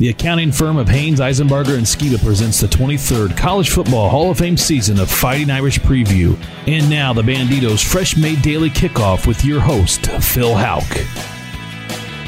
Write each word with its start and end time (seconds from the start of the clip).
The 0.00 0.08
accounting 0.08 0.50
firm 0.50 0.78
of 0.78 0.88
Haines, 0.88 1.20
Eisenbarger, 1.20 1.76
and 1.76 1.84
Skiba 1.84 2.24
presents 2.24 2.58
the 2.58 2.68
23rd 2.68 3.36
College 3.36 3.68
Football 3.68 4.08
Hall 4.08 4.30
of 4.30 4.38
Fame 4.38 4.56
season 4.56 4.98
of 4.98 5.10
Fighting 5.10 5.50
Irish 5.50 5.78
Preview. 5.78 6.42
And 6.66 6.88
now 6.88 7.12
the 7.12 7.20
Banditos 7.20 7.84
Fresh 7.84 8.16
Made 8.16 8.40
Daily 8.40 8.70
Kickoff 8.70 9.26
with 9.26 9.44
your 9.44 9.60
host, 9.60 10.06
Phil 10.06 10.54
Houck. 10.54 10.86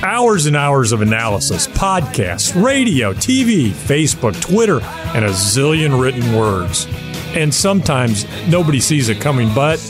Hours 0.05 0.45
and 0.45 0.55
hours 0.55 0.93
of 0.93 1.01
analysis, 1.01 1.67
podcasts, 1.67 2.63
radio, 2.63 3.15
TV, 3.15 3.71
Facebook, 3.71 4.39
Twitter, 4.43 4.83
and 5.15 5.25
a 5.25 5.31
zillion 5.31 5.99
written 5.99 6.37
words. 6.37 6.87
And 7.35 7.55
sometimes 7.55 8.27
nobody 8.49 8.81
sees 8.81 9.09
it 9.09 9.19
coming, 9.19 9.49
but 9.55 9.81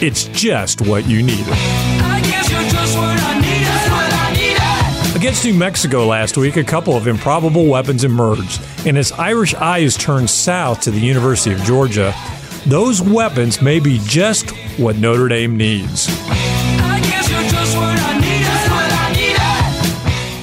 it's 0.00 0.26
just 0.26 0.82
what 0.82 1.04
you 1.08 1.24
needed. 1.24 1.52
Against 5.18 5.44
New 5.44 5.54
Mexico 5.54 6.06
last 6.06 6.36
week, 6.36 6.56
a 6.56 6.62
couple 6.62 6.96
of 6.96 7.08
improbable 7.08 7.66
weapons 7.66 8.04
emerged, 8.04 8.62
and 8.86 8.96
as 8.96 9.10
Irish 9.10 9.52
eyes 9.52 9.96
turned 9.96 10.30
south 10.30 10.80
to 10.82 10.92
the 10.92 11.00
University 11.00 11.52
of 11.52 11.60
Georgia, 11.64 12.14
those 12.66 13.02
weapons 13.02 13.60
may 13.60 13.80
be 13.80 13.98
just 14.04 14.50
what 14.78 14.94
Notre 14.94 15.26
Dame 15.26 15.56
needs. 15.56 16.06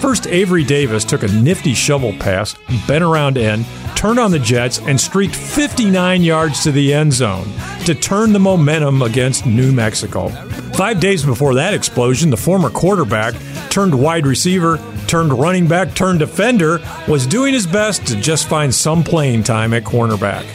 First, 0.01 0.27
Avery 0.27 0.65
Davis 0.65 1.05
took 1.05 1.23
a 1.23 1.29
nifty 1.29 1.73
shovel 1.73 2.11
pass, 2.11 2.57
bent 2.85 3.01
around 3.01 3.37
end, 3.37 3.65
turned 4.05 4.19
on 4.19 4.29
the 4.29 4.37
Jets, 4.37 4.77
and 4.77 5.01
streaked 5.01 5.35
59 5.35 6.21
yards 6.21 6.61
to 6.61 6.71
the 6.71 6.93
end 6.93 7.11
zone 7.11 7.47
to 7.85 7.95
turn 7.95 8.33
the 8.33 8.39
momentum 8.39 9.01
against 9.01 9.47
New 9.47 9.71
Mexico. 9.71 10.29
Five 10.75 10.99
days 10.99 11.25
before 11.25 11.55
that 11.55 11.73
explosion, 11.73 12.29
the 12.29 12.37
former 12.37 12.69
quarterback 12.69 13.33
turned 13.71 13.99
wide 13.99 14.27
receiver, 14.27 14.77
turned 15.07 15.33
running 15.33 15.67
back, 15.67 15.95
turned 15.95 16.19
defender 16.19 16.77
was 17.07 17.25
doing 17.25 17.55
his 17.55 17.65
best 17.65 18.05
to 18.05 18.15
just 18.15 18.47
find 18.47 18.75
some 18.75 19.03
playing 19.03 19.41
time 19.41 19.73
at 19.73 19.83
cornerback. 19.83 20.45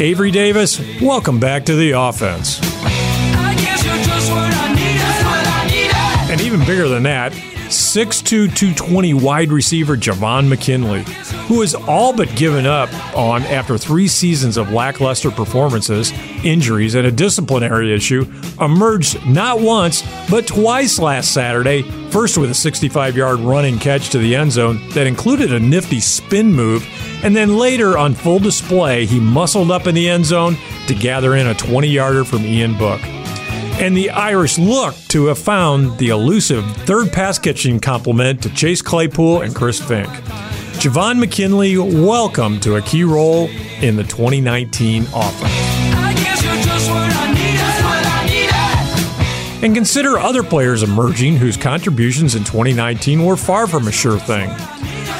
Avery 0.00 0.32
Davis, 0.32 0.80
welcome 1.00 1.38
back 1.38 1.64
to 1.66 1.76
the 1.76 1.92
offense. 1.92 2.58
And 6.28 6.40
even 6.40 6.58
bigger 6.66 6.88
than 6.88 7.04
that, 7.04 7.30
6'2, 7.30 8.24
220 8.24 9.14
wide 9.14 9.52
receiver 9.52 9.96
Javon 9.96 10.48
McKinley, 10.48 11.04
who 11.46 11.60
has 11.60 11.74
all 11.74 12.14
but 12.14 12.34
given 12.36 12.66
up 12.66 12.92
on 13.16 13.42
after 13.44 13.76
three 13.76 14.08
seasons 14.08 14.56
of 14.56 14.72
lackluster 14.72 15.30
performances, 15.30 16.12
injuries, 16.44 16.94
and 16.94 17.06
a 17.06 17.12
disciplinary 17.12 17.92
issue, 17.92 18.24
emerged 18.60 19.24
not 19.26 19.60
once, 19.60 20.02
but 20.30 20.46
twice 20.46 20.98
last 20.98 21.32
Saturday. 21.32 21.82
First 22.10 22.38
with 22.38 22.50
a 22.50 22.54
65 22.54 23.16
yard 23.16 23.40
running 23.40 23.78
catch 23.78 24.10
to 24.10 24.18
the 24.18 24.34
end 24.36 24.52
zone 24.52 24.80
that 24.90 25.06
included 25.06 25.52
a 25.52 25.60
nifty 25.60 26.00
spin 26.00 26.52
move, 26.52 26.86
and 27.24 27.34
then 27.34 27.56
later 27.56 27.98
on 27.98 28.14
full 28.14 28.38
display, 28.38 29.06
he 29.06 29.20
muscled 29.20 29.70
up 29.70 29.86
in 29.86 29.94
the 29.94 30.08
end 30.08 30.24
zone 30.24 30.56
to 30.86 30.94
gather 30.94 31.36
in 31.36 31.46
a 31.46 31.54
20 31.54 31.88
yarder 31.88 32.24
from 32.24 32.44
Ian 32.44 32.76
Book 32.76 33.00
and 33.82 33.96
the 33.96 34.10
Irish 34.10 34.58
look 34.58 34.94
to 35.08 35.26
have 35.26 35.38
found 35.38 35.98
the 35.98 36.10
elusive 36.10 36.64
third 36.84 37.10
pass 37.10 37.38
catching 37.38 37.80
compliment 37.80 38.42
to 38.42 38.50
Chase 38.50 38.82
Claypool 38.82 39.40
and 39.40 39.54
Chris 39.54 39.80
Finke. 39.80 40.51
Javon 40.82 41.20
McKinley, 41.20 41.78
welcome 41.78 42.58
to 42.58 42.74
a 42.74 42.82
key 42.82 43.04
role 43.04 43.48
in 43.82 43.94
the 43.94 44.02
2019 44.02 45.04
offense. 45.14 45.52
And 49.62 49.76
consider 49.76 50.18
other 50.18 50.42
players 50.42 50.82
emerging 50.82 51.36
whose 51.36 51.56
contributions 51.56 52.34
in 52.34 52.42
2019 52.42 53.24
were 53.24 53.36
far 53.36 53.68
from 53.68 53.86
a 53.86 53.92
sure 53.92 54.18
thing. 54.18 54.50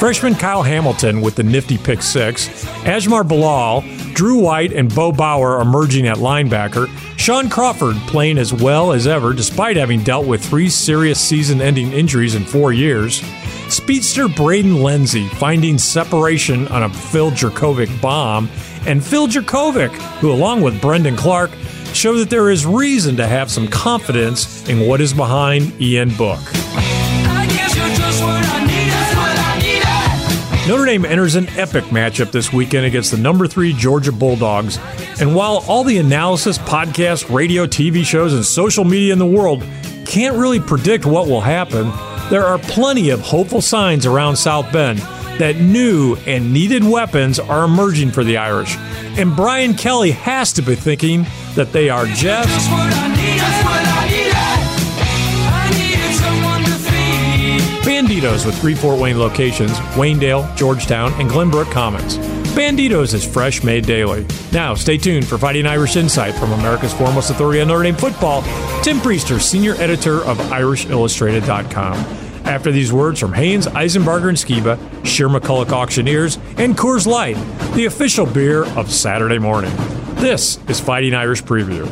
Freshman 0.03 0.35
Kyle 0.35 0.65
Hamilton 0.65 1.21
with 1.21 1.37
the 1.37 1.45
nifty 1.45 1.79
pick 1.79 2.03
six, 2.03 2.49
Asmar 2.85 3.23
Bilal, 3.23 3.85
Drew 4.15 4.41
White, 4.41 4.73
and 4.73 4.93
Bo 4.93 5.13
Bauer 5.13 5.61
emerging 5.61 6.09
at 6.09 6.17
linebacker, 6.17 6.89
Sean 7.17 7.49
Crawford 7.49 7.95
playing 8.09 8.37
as 8.37 8.53
well 8.53 8.91
as 8.91 9.07
ever 9.07 9.33
despite 9.33 9.77
having 9.77 10.03
dealt 10.03 10.27
with 10.27 10.45
three 10.45 10.69
serious 10.69 11.21
season 11.21 11.61
ending 11.61 11.93
injuries 11.93 12.35
in 12.35 12.45
four 12.45 12.73
years, 12.73 13.23
speedster 13.69 14.27
Braden 14.27 14.83
Lenzy 14.83 15.29
finding 15.29 15.79
separation 15.79 16.67
on 16.67 16.83
a 16.83 16.89
Phil 16.89 17.31
Jurkovec 17.31 18.01
bomb, 18.03 18.51
and 18.89 19.05
Phil 19.05 19.29
Jurkovec, 19.29 19.93
who 20.19 20.33
along 20.33 20.63
with 20.63 20.81
Brendan 20.81 21.15
Clark, 21.15 21.53
show 21.95 22.17
that 22.17 22.29
there 22.29 22.51
is 22.51 22.67
reason 22.67 23.17
to 23.19 23.27
have 23.29 23.53
some 23.53 23.69
confidence 23.69 24.69
in 24.69 24.81
what 24.89 25.01
is 25.01 25.13
behind 25.13 25.81
Ian 25.81 26.13
Book. 26.17 26.41
Notre 30.69 30.85
Dame 30.85 31.05
enters 31.05 31.35
an 31.35 31.49
epic 31.59 31.83
matchup 31.87 32.31
this 32.31 32.53
weekend 32.53 32.87
against 32.87 33.11
the 33.11 33.17
number 33.17 33.49
three 33.49 33.73
Georgia 33.73 34.13
Bulldogs. 34.13 34.79
And 35.21 35.35
while 35.35 35.65
all 35.67 35.83
the 35.83 35.99
analysis, 35.99 36.57
podcasts, 36.57 37.29
radio, 37.35 37.67
TV 37.67 38.05
shows, 38.05 38.33
and 38.33 38.45
social 38.45 38.85
media 38.85 39.13
in 39.13 39.19
the 39.19 39.27
world 39.27 39.65
can't 40.07 40.37
really 40.37 40.61
predict 40.61 41.05
what 41.05 41.27
will 41.27 41.41
happen, 41.41 41.91
there 42.31 42.47
are 42.47 42.59
plenty 42.59 43.11
of 43.11 43.21
hopeful 43.21 43.61
signs 43.61 44.07
around 44.07 44.37
South 44.37 44.73
Bend 44.73 45.01
that 45.41 45.57
new 45.57 46.15
and 46.27 46.53
needed 46.53 46.85
weapons 46.85 47.41
are 47.41 47.65
emerging 47.65 48.13
for 48.13 48.23
the 48.23 48.37
Irish. 48.37 48.77
And 49.19 49.35
Brian 49.35 49.75
Kelly 49.75 50.13
has 50.13 50.53
to 50.53 50.63
be 50.63 50.77
thinking 50.77 51.27
that 51.57 51.73
they 51.73 51.91
are 51.91 52.07
just. 52.07 53.22
Banditos 58.23 58.47
with 58.47 58.61
three 58.61 58.77
Fort 58.77 59.01
Wayne 59.01 59.19
locations 59.19 59.73
Waynedale, 59.97 60.57
Georgetown, 60.57 61.13
and 61.15 61.29
Glenbrook 61.29 61.71
Commons. 61.73 62.19
Banditos 62.55 63.15
is 63.15 63.25
fresh 63.25 63.65
made 63.65 63.85
daily. 63.85 64.25
Now, 64.53 64.75
stay 64.75 64.97
tuned 64.97 65.27
for 65.27 65.39
Fighting 65.39 65.67
Irish 65.67 65.97
Insight 65.97 66.35
from 66.37 66.53
America's 66.53 66.93
foremost 66.93 67.31
authority 67.31 67.61
on 67.61 67.69
Notre 67.69 67.83
Dame 67.83 67.97
football, 67.97 68.43
Tim 68.83 68.99
Prister, 68.99 69.41
senior 69.41 69.75
editor 69.75 70.23
of 70.23 70.39
IrishIllustrated.com. 70.39 71.95
After 72.47 72.71
these 72.71 72.93
words 72.93 73.19
from 73.19 73.33
Haines, 73.33 73.67
Eisenbarger, 73.67 74.29
and 74.29 74.39
Skiba, 74.39 74.79
Shear 75.05 75.29
McCulloch 75.29 75.73
Auctioneers, 75.73 76.37
and 76.59 76.77
Coors 76.77 77.07
Light, 77.07 77.37
the 77.75 77.87
official 77.87 78.27
beer 78.27 78.65
of 78.79 78.91
Saturday 78.93 79.39
morning. 79.39 79.73
This 80.17 80.61
is 80.69 80.79
Fighting 80.79 81.15
Irish 81.15 81.43
Preview. 81.43 81.91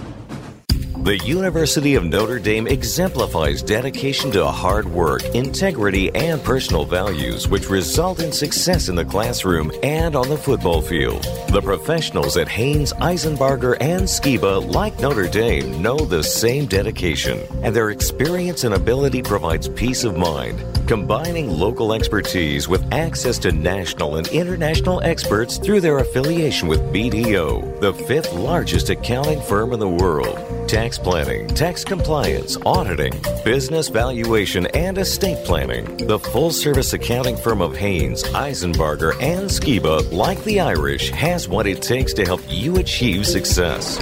The 1.02 1.16
University 1.16 1.94
of 1.94 2.04
Notre 2.04 2.38
Dame 2.38 2.66
exemplifies 2.66 3.62
dedication 3.62 4.30
to 4.32 4.46
hard 4.46 4.86
work, 4.86 5.24
integrity, 5.34 6.14
and 6.14 6.44
personal 6.44 6.84
values, 6.84 7.48
which 7.48 7.70
result 7.70 8.20
in 8.20 8.32
success 8.32 8.90
in 8.90 8.96
the 8.96 9.04
classroom 9.04 9.72
and 9.82 10.14
on 10.14 10.28
the 10.28 10.36
football 10.36 10.82
field. 10.82 11.22
The 11.48 11.62
professionals 11.62 12.36
at 12.36 12.48
Haines, 12.48 12.92
Eisenbarger, 12.92 13.78
and 13.80 14.02
Skiba, 14.02 14.74
like 14.74 15.00
Notre 15.00 15.26
Dame, 15.26 15.80
know 15.80 15.96
the 15.96 16.22
same 16.22 16.66
dedication, 16.66 17.40
and 17.62 17.74
their 17.74 17.88
experience 17.88 18.64
and 18.64 18.74
ability 18.74 19.22
provides 19.22 19.70
peace 19.70 20.04
of 20.04 20.18
mind. 20.18 20.62
Combining 20.86 21.48
local 21.48 21.94
expertise 21.94 22.68
with 22.68 22.84
access 22.92 23.38
to 23.38 23.52
national 23.52 24.16
and 24.16 24.28
international 24.28 25.00
experts 25.00 25.56
through 25.56 25.80
their 25.80 25.98
affiliation 25.98 26.68
with 26.68 26.80
BDO, 26.92 27.80
the 27.80 27.94
fifth 27.94 28.34
largest 28.34 28.90
accounting 28.90 29.40
firm 29.40 29.72
in 29.72 29.80
the 29.80 29.88
world. 29.88 30.59
Tax 30.70 30.98
planning, 30.98 31.48
tax 31.48 31.82
compliance, 31.82 32.56
auditing, 32.64 33.12
business 33.44 33.88
valuation, 33.88 34.66
and 34.66 34.98
estate 34.98 35.44
planning. 35.44 36.06
The 36.06 36.16
full 36.16 36.52
service 36.52 36.92
accounting 36.92 37.36
firm 37.36 37.60
of 37.60 37.76
Haines, 37.76 38.22
Eisenbarger, 38.22 39.20
and 39.20 39.50
Skiba, 39.50 40.12
like 40.12 40.40
the 40.44 40.60
Irish, 40.60 41.10
has 41.10 41.48
what 41.48 41.66
it 41.66 41.82
takes 41.82 42.12
to 42.12 42.24
help 42.24 42.40
you 42.46 42.76
achieve 42.76 43.26
success. 43.26 43.98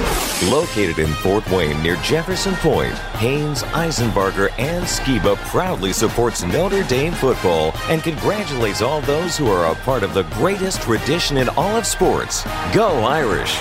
Located 0.51 0.99
in 0.99 1.11
Fort 1.15 1.49
Wayne 1.49 1.83
near 1.83 1.97
Jefferson 2.03 2.55
Point, 2.57 2.93
Haines, 3.17 3.63
Eisenbarger, 3.63 4.51
and 4.59 4.85
Skiba 4.85 5.37
proudly 5.49 5.95
supports 5.95 6.45
Notre 6.45 6.85
Dame 6.85 7.15
football 7.15 7.73
and 7.89 8.03
congratulates 8.03 8.83
all 8.83 9.01
those 9.01 9.39
who 9.39 9.47
are 9.49 9.73
a 9.73 9.77
part 9.87 10.03
of 10.03 10.13
the 10.13 10.25
greatest 10.35 10.83
tradition 10.83 11.39
in 11.39 11.49
all 11.49 11.77
of 11.77 11.87
sports. 11.87 12.45
Go 12.75 12.91
Irish! 13.05 13.59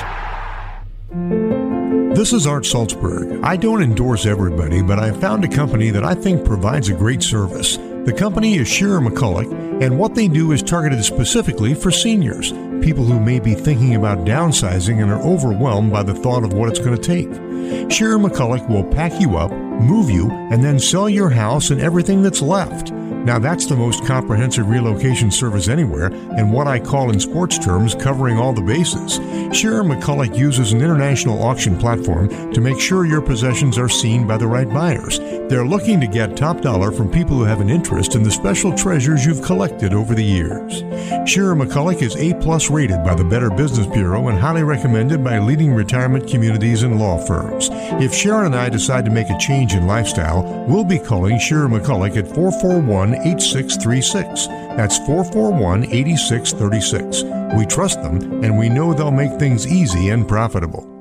This 2.18 2.34
is 2.34 2.48
Art 2.48 2.64
Salzberg. 2.64 3.44
I 3.44 3.56
don't 3.56 3.84
endorse 3.84 4.25
everybody, 4.25 4.81
but 4.81 4.98
I 4.98 5.12
found 5.12 5.46
a 5.46 5.48
company 5.48 5.92
that 5.92 6.04
I 6.04 6.16
think 6.16 6.44
provides 6.44 6.90
a 6.90 6.96
great 6.96 7.22
service. 7.22 7.78
The 7.78 8.16
company 8.18 8.56
is 8.56 8.68
Shearer 8.68 9.00
McCulloch, 9.00 9.84
and 9.84 10.00
what 10.00 10.16
they 10.16 10.28
do 10.28 10.52
is 10.52 10.64
targeted 10.64 11.06
specifically 11.06 11.75
for 11.75 11.92
seniors, 11.92 12.54
people 12.84 13.04
who 13.04 13.19
may 13.19 13.40
be 13.40 13.54
thinking 13.54 13.94
about 13.94 14.25
downsizing 14.25 15.00
and 15.00 15.12
are 15.12 15.22
overwhelmed 15.22 15.92
by 15.92 16.02
the 16.02 16.16
thought 16.16 16.44
of 16.44 16.54
what 16.54 16.69
it's 16.69 16.80
going 16.80 17.00
to 17.00 17.04
take. 17.04 17.92
Shearer 17.92 18.18
McCulloch 18.18 18.68
will 18.68 18.86
pack 18.86 19.22
you 19.22 19.38
up, 19.38 19.52
move 19.52 20.10
you, 20.10 20.31
and 20.31 20.64
then 20.64 20.80
sell 20.80 21.08
your 21.08 21.30
house 21.30 21.69
and 21.69 21.80
everything 21.80 22.24
that's 22.24 22.42
left. 22.42 22.92
Now, 23.27 23.39
that's 23.39 23.65
the 23.65 23.75
most 23.75 24.06
comprehensive 24.06 24.69
relocation 24.69 25.31
service 25.31 25.68
anywhere, 25.68 26.06
and 26.06 26.53
what 26.53 26.65
I 26.65 26.79
call 26.79 27.12
in 27.12 27.19
sports 27.19 27.59
terms 27.59 27.94
covering 27.94 28.38
all 28.38 28.53
the 28.53 28.62
bases. 28.62 29.15
Shearer 29.53 29.83
McCulloch 29.83 30.38
uses 30.38 30.71
an 30.71 30.81
international 30.81 31.44
auction 31.44 31.77
platform 31.77 32.29
to 32.53 32.62
make 32.62 32.79
sure 32.79 33.06
your 33.06 33.21
possessions 33.21 33.77
are 33.77 33.89
seen 33.89 34.25
by 34.25 34.38
the 34.38 34.47
right 34.47 34.69
buyers. 34.69 35.19
They're 35.50 35.68
looking 35.68 36.00
to 36.00 36.07
get 36.07 36.38
top 36.38 36.62
dollar 36.62 36.89
from 36.89 37.12
people 37.12 37.35
who 37.35 37.44
have 37.44 37.59
an 37.59 37.69
interest 37.69 38.15
in 38.15 38.24
the 38.24 38.31
special 38.31 38.74
treasures 38.74 39.25
you've 39.25 39.44
collected 39.44 39.94
over 39.94 40.15
the 40.15 40.23
years. 40.23 40.83
Shearer 41.30 41.56
McCulloch 41.56 42.01
is 42.01 42.15
A 42.15 42.33
plus 42.35 42.69
rated 42.69 43.03
by 43.03 43.13
the 43.13 43.25
Better 43.25 43.50
Business 43.50 43.88
Bureau 43.88 44.30
and 44.30 44.39
highly 44.39 44.63
recommended 44.63 45.21
by 45.21 45.39
leading 45.39 45.73
retirement 45.73 46.30
communities 46.30 46.83
and 46.83 46.97
law 46.97 47.18
firms. 47.18 47.68
If 48.01 48.13
Sharon 48.13 48.47
and 48.47 48.56
I 48.56 48.69
decide 48.69 49.03
to 49.03 49.12
make 49.12 49.30
a 49.30 49.38
change 49.38 49.73
in 49.73 49.85
lifestyle, 49.85 50.65
we'll 50.69 50.85
be 50.85 51.00
calling 51.00 51.39
Shearer 51.39 51.68
McCulloch 51.68 52.15
at 52.15 52.33
441 52.33 53.17
8636. 53.19 54.48
That's 54.48 54.98
441 55.00 55.86
8636. 55.86 57.24
We 57.58 57.66
trust 57.66 58.02
them 58.02 58.44
and 58.44 58.58
we 58.58 58.69
know 58.69 58.94
they'll 58.94 59.12
make 59.12 59.40
things 59.40 59.68
easy 59.68 60.10
and 60.10 60.28
profitable. 60.28 60.94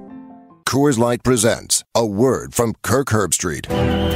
Coors 0.67 0.99
Light 0.99 1.23
presents 1.23 1.85
a 1.95 2.05
word 2.05 2.53
from 2.53 2.75
Kirk 2.83 3.07
Herbstreit. 3.09 3.67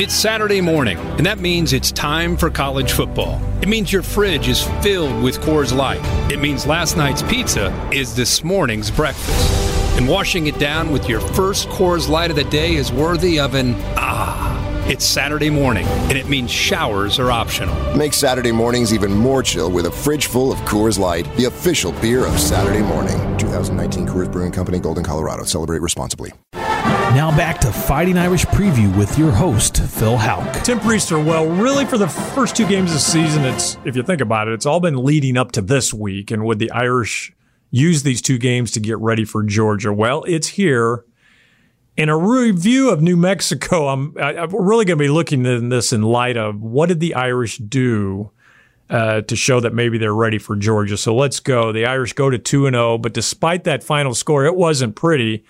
It's 0.01 0.13
Saturday 0.13 0.61
morning, 0.61 0.99
and 0.99 1.25
that 1.25 1.39
means 1.39 1.73
it's 1.73 1.93
time 1.93 2.37
for 2.37 2.51
college 2.51 2.91
football. 2.91 3.41
It 3.63 3.69
means 3.69 3.93
your 3.93 4.03
fridge 4.03 4.49
is 4.49 4.65
filled 4.83 5.23
with 5.23 5.41
Coors 5.41 5.73
Light. 5.73 6.01
It 6.33 6.41
means 6.41 6.67
last 6.67 6.97
night's 6.97 7.23
pizza 7.23 7.71
is 7.93 8.17
this 8.17 8.43
morning's 8.43 8.91
breakfast. 8.91 9.97
And 9.97 10.09
washing 10.09 10.49
it 10.49 10.59
down 10.59 10.91
with 10.91 11.09
your 11.09 11.21
first 11.21 11.69
Coors 11.69 12.09
Light 12.09 12.31
of 12.31 12.37
the 12.37 12.45
day 12.45 12.75
is 12.75 12.91
worthy 12.91 13.39
of 13.39 13.55
an 13.55 13.77
ah. 13.97 14.50
It's 14.91 15.05
Saturday 15.05 15.51
morning, 15.51 15.87
and 15.87 16.19
it 16.19 16.29
means 16.29 16.51
showers 16.51 17.21
are 17.21 17.31
optional. 17.31 17.77
Make 17.97 18.13
Saturday 18.13 18.51
mornings 18.51 18.93
even 18.93 19.13
more 19.13 19.41
chill 19.41 19.71
with 19.71 19.87
a 19.87 19.91
fridge 19.93 20.27
full 20.27 20.51
of 20.51 20.59
Coors 20.63 20.99
Light, 20.99 21.33
the 21.37 21.45
official 21.45 21.93
beer 22.01 22.27
of 22.27 22.37
Saturday 22.41 22.83
morning. 22.83 23.17
2019 23.39 24.09
Coors 24.09 24.33
Brewing 24.33 24.51
Company, 24.51 24.81
Golden, 24.81 25.05
Colorado. 25.05 25.45
Celebrate 25.45 25.81
responsibly. 25.81 26.33
Now 26.53 27.33
back 27.37 27.61
to 27.61 27.71
Fighting 27.71 28.19
Irish 28.19 28.45
Preview 28.47 28.93
with 28.99 29.17
your 29.17 29.31
host, 29.31 29.81
Phil 29.81 30.17
Houck. 30.17 30.65
Tim 30.65 30.81
Prister, 30.81 31.25
well, 31.25 31.47
really 31.47 31.85
for 31.85 31.97
the 31.97 32.09
first 32.09 32.57
two 32.57 32.67
games 32.67 32.91
of 32.91 32.95
the 32.95 33.01
season, 33.01 33.45
it's 33.45 33.79
if 33.85 33.95
you 33.95 34.03
think 34.03 34.21
about 34.21 34.49
it, 34.49 34.55
it's 34.55 34.67
all 34.67 34.81
been 34.81 35.05
leading 35.05 35.37
up 35.37 35.53
to 35.53 35.63
this 35.63 35.95
week. 35.95 36.33
And 36.33 36.45
would 36.45 36.59
the 36.59 36.73
Irish 36.73 37.33
use 37.71 38.03
these 38.03 38.21
two 38.21 38.39
games 38.39 38.73
to 38.73 38.81
get 38.81 38.99
ready 38.99 39.25
for 39.25 39.45
Georgia? 39.45 39.93
Well, 39.93 40.25
it's 40.27 40.49
here 40.49 41.05
in 42.01 42.09
a 42.09 42.17
review 42.17 42.89
of 42.89 43.03
New 43.03 43.15
Mexico, 43.15 43.89
I'm, 43.89 44.17
I, 44.19 44.33
am 44.33 44.57
really 44.57 44.87
going 44.87 44.97
to 44.97 45.05
be 45.05 45.11
looking 45.11 45.45
at 45.45 45.69
this 45.69 45.93
in 45.93 46.01
light 46.01 46.39
of 46.39 46.63
what 46.63 46.89
did 46.89 46.99
the 46.99 47.15
Irish 47.15 47.59
do 47.59 48.31
uh, 48.89 49.21
to 49.21 49.37
show 49.37 49.61
that 49.61 49.75
maybe 49.75 49.99
they're 49.99 50.15
ready 50.15 50.39
for 50.39 50.57
Georgia. 50.57 50.97
So 50.97 51.15
let's 51.15 51.41
go. 51.41 51.73
The 51.73 51.85
Irish 51.85 52.15
go 52.15 52.31
to 52.31 52.39
two 52.39 52.67
and 52.67 52.73
zero, 52.73 52.93
oh, 52.93 52.99
but 52.99 53.13
despite 53.13 53.65
that 53.65 53.85
final 53.85 54.15
score, 54.15 54.47
it 54.47 54.57
wasn't 54.57 54.97
pretty. 54.97 55.45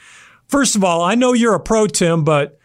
First 0.49 0.75
of 0.75 0.83
all, 0.83 1.03
I 1.03 1.15
know 1.15 1.35
you're 1.35 1.55
a 1.55 1.61
pro, 1.61 1.87
Tim, 1.87 2.25
but 2.25 2.59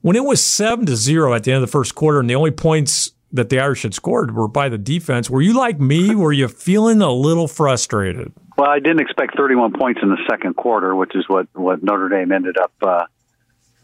when 0.00 0.16
it 0.16 0.24
was 0.24 0.42
seven 0.42 0.84
to 0.86 0.96
zero 0.96 1.32
at 1.32 1.44
the 1.44 1.52
end 1.52 1.62
of 1.62 1.68
the 1.68 1.72
first 1.72 1.94
quarter, 1.94 2.18
and 2.18 2.28
the 2.28 2.34
only 2.34 2.50
points 2.50 3.12
that 3.30 3.48
the 3.48 3.60
Irish 3.60 3.84
had 3.84 3.94
scored 3.94 4.34
were 4.34 4.48
by 4.48 4.68
the 4.68 4.76
defense, 4.76 5.30
were 5.30 5.40
you 5.40 5.52
like 5.52 5.78
me? 5.78 6.14
Were 6.16 6.32
you 6.32 6.48
feeling 6.48 7.00
a 7.00 7.12
little 7.12 7.46
frustrated? 7.46 8.32
Well, 8.58 8.68
I 8.68 8.80
didn't 8.80 9.02
expect 9.02 9.36
31 9.36 9.74
points 9.78 10.00
in 10.02 10.08
the 10.08 10.18
second 10.28 10.56
quarter, 10.56 10.96
which 10.96 11.14
is 11.14 11.26
what 11.28 11.46
what 11.54 11.84
Notre 11.84 12.08
Dame 12.08 12.32
ended 12.32 12.58
up. 12.58 12.72
Uh, 12.82 13.04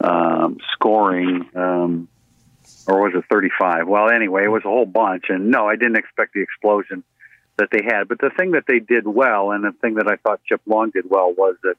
um, 0.06 0.58
scoring, 0.72 1.48
um, 1.54 2.08
or 2.86 3.02
was 3.02 3.12
it 3.14 3.24
35? 3.28 3.88
Well, 3.88 4.10
anyway, 4.10 4.44
it 4.44 4.48
was 4.48 4.62
a 4.64 4.68
whole 4.68 4.86
bunch. 4.86 5.24
And 5.28 5.50
no, 5.50 5.66
I 5.66 5.76
didn't 5.76 5.96
expect 5.96 6.34
the 6.34 6.42
explosion 6.42 7.02
that 7.56 7.68
they 7.72 7.82
had. 7.84 8.08
But 8.08 8.20
the 8.20 8.30
thing 8.36 8.52
that 8.52 8.64
they 8.68 8.78
did 8.78 9.06
well, 9.06 9.50
and 9.50 9.64
the 9.64 9.72
thing 9.80 9.94
that 9.94 10.06
I 10.06 10.16
thought 10.16 10.40
Chip 10.48 10.60
Long 10.66 10.90
did 10.90 11.10
well, 11.10 11.32
was 11.32 11.56
that, 11.64 11.74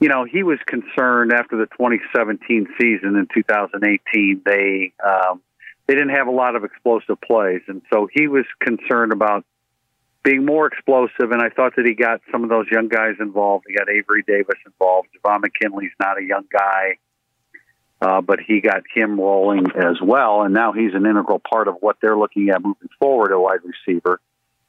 you 0.00 0.08
know, 0.08 0.24
he 0.24 0.42
was 0.42 0.58
concerned 0.66 1.32
after 1.32 1.58
the 1.58 1.66
2017 1.66 2.68
season 2.80 3.16
in 3.16 3.28
2018. 3.34 4.42
They 4.44 4.92
um, 5.04 5.42
they 5.86 5.94
didn't 5.94 6.14
have 6.14 6.28
a 6.28 6.32
lot 6.32 6.54
of 6.54 6.64
explosive 6.64 7.20
plays, 7.20 7.62
and 7.66 7.82
so 7.92 8.08
he 8.12 8.28
was 8.28 8.44
concerned 8.60 9.10
about 9.10 9.44
being 10.22 10.44
more 10.44 10.66
explosive, 10.66 11.32
and 11.32 11.42
I 11.42 11.48
thought 11.48 11.74
that 11.76 11.86
he 11.86 11.94
got 11.94 12.20
some 12.30 12.44
of 12.44 12.50
those 12.50 12.66
young 12.70 12.88
guys 12.88 13.14
involved. 13.18 13.64
He 13.66 13.74
got 13.74 13.88
Avery 13.88 14.22
Davis 14.26 14.58
involved. 14.66 15.08
Javon 15.16 15.40
McKinley's 15.40 15.90
not 15.98 16.18
a 16.18 16.22
young 16.22 16.44
guy 16.52 16.98
uh, 18.00 18.20
but 18.20 18.38
he 18.40 18.60
got 18.60 18.82
him 18.94 19.18
rolling 19.20 19.66
as 19.72 20.00
well, 20.00 20.42
and 20.42 20.54
now 20.54 20.72
he's 20.72 20.94
an 20.94 21.04
integral 21.04 21.40
part 21.40 21.66
of 21.68 21.76
what 21.80 21.96
they're 22.00 22.16
looking 22.16 22.50
at 22.50 22.62
moving 22.62 22.88
forward, 22.98 23.32
a 23.32 23.40
wide 23.40 23.60
receiver. 23.64 24.20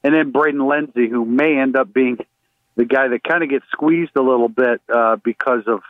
And 0.04 0.16
then 0.16 0.32
Braden 0.32 0.66
Lenzy, 0.66 1.08
who 1.10 1.26
may 1.26 1.58
end 1.58 1.76
up 1.76 1.94
being 1.94 2.18
the 2.76 2.86
guy 2.86 3.10
that 3.10 3.24
kind 3.24 3.44
of 3.44 3.50
gets 3.50 3.66
squeezed 3.72 4.16
a 4.16 4.22
little 4.22 4.50
bit 4.50 4.82
uh, 4.94 5.18
because 5.18 5.64
of 5.68 5.82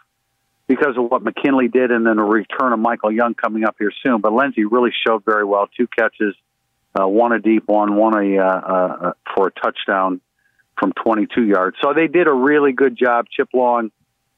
because 0.67 0.97
of 0.97 1.09
what 1.09 1.23
McKinley 1.23 1.67
did, 1.67 1.91
and 1.91 2.05
then 2.05 2.19
a 2.19 2.23
return 2.23 2.73
of 2.73 2.79
Michael 2.79 3.11
Young 3.11 3.33
coming 3.33 3.63
up 3.63 3.75
here 3.79 3.91
soon. 4.05 4.21
But 4.21 4.33
Lenzy 4.33 4.65
really 4.65 4.91
showed 5.05 5.25
very 5.25 5.43
well. 5.43 5.67
Two 5.75 5.87
catches, 5.87 6.35
uh, 6.99 7.07
one 7.07 7.31
a 7.31 7.39
deep 7.39 7.67
one, 7.67 7.95
one 7.95 8.15
a 8.15 8.37
uh, 8.37 8.43
uh, 8.43 9.13
for 9.35 9.47
a 9.47 9.51
touchdown 9.51 10.21
from 10.77 10.93
22 10.93 11.43
yards. 11.43 11.77
So 11.81 11.93
they 11.93 12.07
did 12.07 12.27
a 12.27 12.33
really 12.33 12.71
good 12.71 12.97
job. 12.97 13.27
Chip 13.31 13.49
Long 13.53 13.91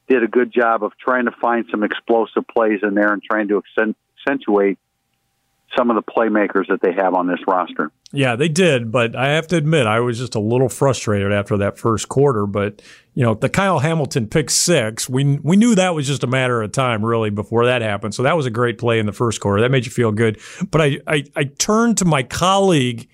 did 0.08 0.22
a 0.22 0.28
good 0.28 0.52
job 0.52 0.82
of 0.82 0.92
trying 0.98 1.26
to 1.26 1.32
find 1.32 1.64
some 1.70 1.82
explosive 1.82 2.46
plays 2.48 2.80
in 2.82 2.94
there 2.94 3.12
and 3.12 3.22
trying 3.22 3.48
to 3.48 3.62
accentuate 3.78 4.78
some 5.76 5.90
of 5.90 5.96
the 5.96 6.02
playmakers 6.02 6.68
that 6.68 6.80
they 6.82 6.92
have 6.92 7.14
on 7.14 7.26
this 7.26 7.40
roster. 7.46 7.90
Yeah, 8.12 8.36
they 8.36 8.48
did, 8.48 8.92
but 8.92 9.16
I 9.16 9.30
have 9.30 9.46
to 9.48 9.56
admit 9.56 9.86
I 9.86 10.00
was 10.00 10.18
just 10.18 10.34
a 10.34 10.40
little 10.40 10.68
frustrated 10.68 11.32
after 11.32 11.56
that 11.58 11.78
first 11.78 12.10
quarter. 12.10 12.46
But 12.46 12.82
you 13.14 13.24
know, 13.24 13.34
the 13.34 13.48
Kyle 13.48 13.78
Hamilton 13.78 14.26
pick 14.26 14.50
six, 14.50 15.08
we 15.08 15.38
we 15.38 15.56
knew 15.56 15.74
that 15.74 15.94
was 15.94 16.06
just 16.06 16.22
a 16.22 16.26
matter 16.26 16.60
of 16.60 16.72
time, 16.72 17.04
really, 17.04 17.30
before 17.30 17.64
that 17.66 17.80
happened. 17.80 18.14
So 18.14 18.22
that 18.24 18.36
was 18.36 18.44
a 18.44 18.50
great 18.50 18.76
play 18.76 18.98
in 18.98 19.06
the 19.06 19.12
first 19.12 19.40
quarter. 19.40 19.62
That 19.62 19.70
made 19.70 19.86
you 19.86 19.92
feel 19.92 20.12
good. 20.12 20.38
But 20.70 20.82
I 20.82 20.98
I, 21.06 21.24
I 21.34 21.44
turned 21.44 21.98
to 21.98 22.04
my 22.04 22.22
colleague 22.22 23.08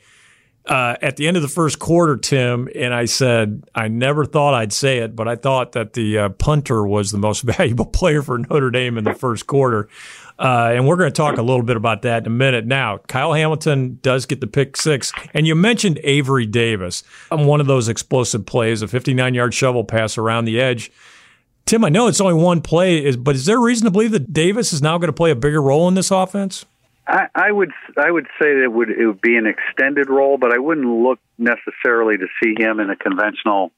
uh, 0.69 0.97
at 1.01 1.17
the 1.17 1.27
end 1.27 1.37
of 1.37 1.43
the 1.43 1.49
first 1.49 1.79
quarter, 1.79 2.17
Tim, 2.17 2.69
and 2.75 2.93
I 2.93 3.07
said, 3.07 3.65
I 3.75 3.89
never 3.89 4.27
thought 4.27 4.53
I'd 4.53 4.73
say 4.73 4.99
it, 4.99 5.17
but 5.17 5.27
I 5.27 5.35
thought 5.35 5.73
that 5.73 5.95
the 5.95 6.19
uh, 6.19 6.29
punter 6.31 6.87
was 6.87 7.11
the 7.11 7.19
most 7.19 7.41
valuable 7.45 7.87
player 7.87 8.23
for 8.23 8.39
Notre 8.39 8.71
Dame 8.71 8.99
in 8.99 9.05
the 9.05 9.15
first 9.15 9.47
quarter. 9.47 9.89
Uh, 10.39 10.71
and 10.73 10.87
we're 10.87 10.97
going 10.97 11.11
to 11.11 11.17
talk 11.17 11.37
a 11.37 11.43
little 11.43 11.65
bit 11.65 11.77
about 11.77 12.03
that 12.03 12.23
in 12.23 12.27
a 12.27 12.31
minute. 12.31 12.65
Now, 12.65 12.99
Kyle 12.99 13.33
Hamilton 13.33 13.99
does 14.03 14.25
get 14.27 14.41
the 14.41 14.47
pick 14.47 14.77
six. 14.77 15.11
And 15.35 15.47
you 15.47 15.55
mentioned 15.57 15.99
Avery 16.05 16.47
Davis 16.47 17.03
on 17.31 17.47
one 17.47 17.61
of 17.61 17.67
those 17.67 17.89
explosive 17.89 18.47
plays, 18.47 18.83
a 18.83 18.89
59 18.89 19.35
yard 19.35 19.55
shovel 19.55 19.83
pass 19.85 20.17
around 20.17 20.45
the 20.45 20.61
edge. 20.61 20.93
Tim, 21.67 21.85
I 21.85 21.89
know 21.89 22.07
it's 22.07 22.21
only 22.21 22.35
one 22.35 22.61
play, 22.61 23.15
but 23.17 23.35
is 23.35 23.47
there 23.47 23.59
reason 23.59 23.87
to 23.87 23.91
believe 23.91 24.13
that 24.13 24.33
Davis 24.33 24.73
is 24.73 24.81
now 24.81 24.97
going 24.97 25.09
to 25.09 25.13
play 25.13 25.31
a 25.31 25.37
bigger 25.37 25.61
role 25.61 25.89
in 25.89 25.95
this 25.95 26.11
offense? 26.11 26.65
I, 27.09 27.29
I 27.35 27.51
would 27.51 27.73
I 27.97 28.11
would 28.11 28.27
say 28.41 28.55
that 28.55 28.65
it 28.65 28.73
would 28.73 28.91
it 28.91 29.07
would 29.07 29.21
be 29.21 29.37
an 29.37 29.47
extended 29.47 30.11
role, 30.11 30.37
but 30.37 30.53
I 30.53 30.59
wouldn't 30.59 30.87
look 30.87 31.19
necessarily 31.39 32.19
to 32.19 32.27
see 32.43 32.55
him 32.59 32.81
in 32.81 32.91
a 32.91 32.97
conventional, 32.97 33.73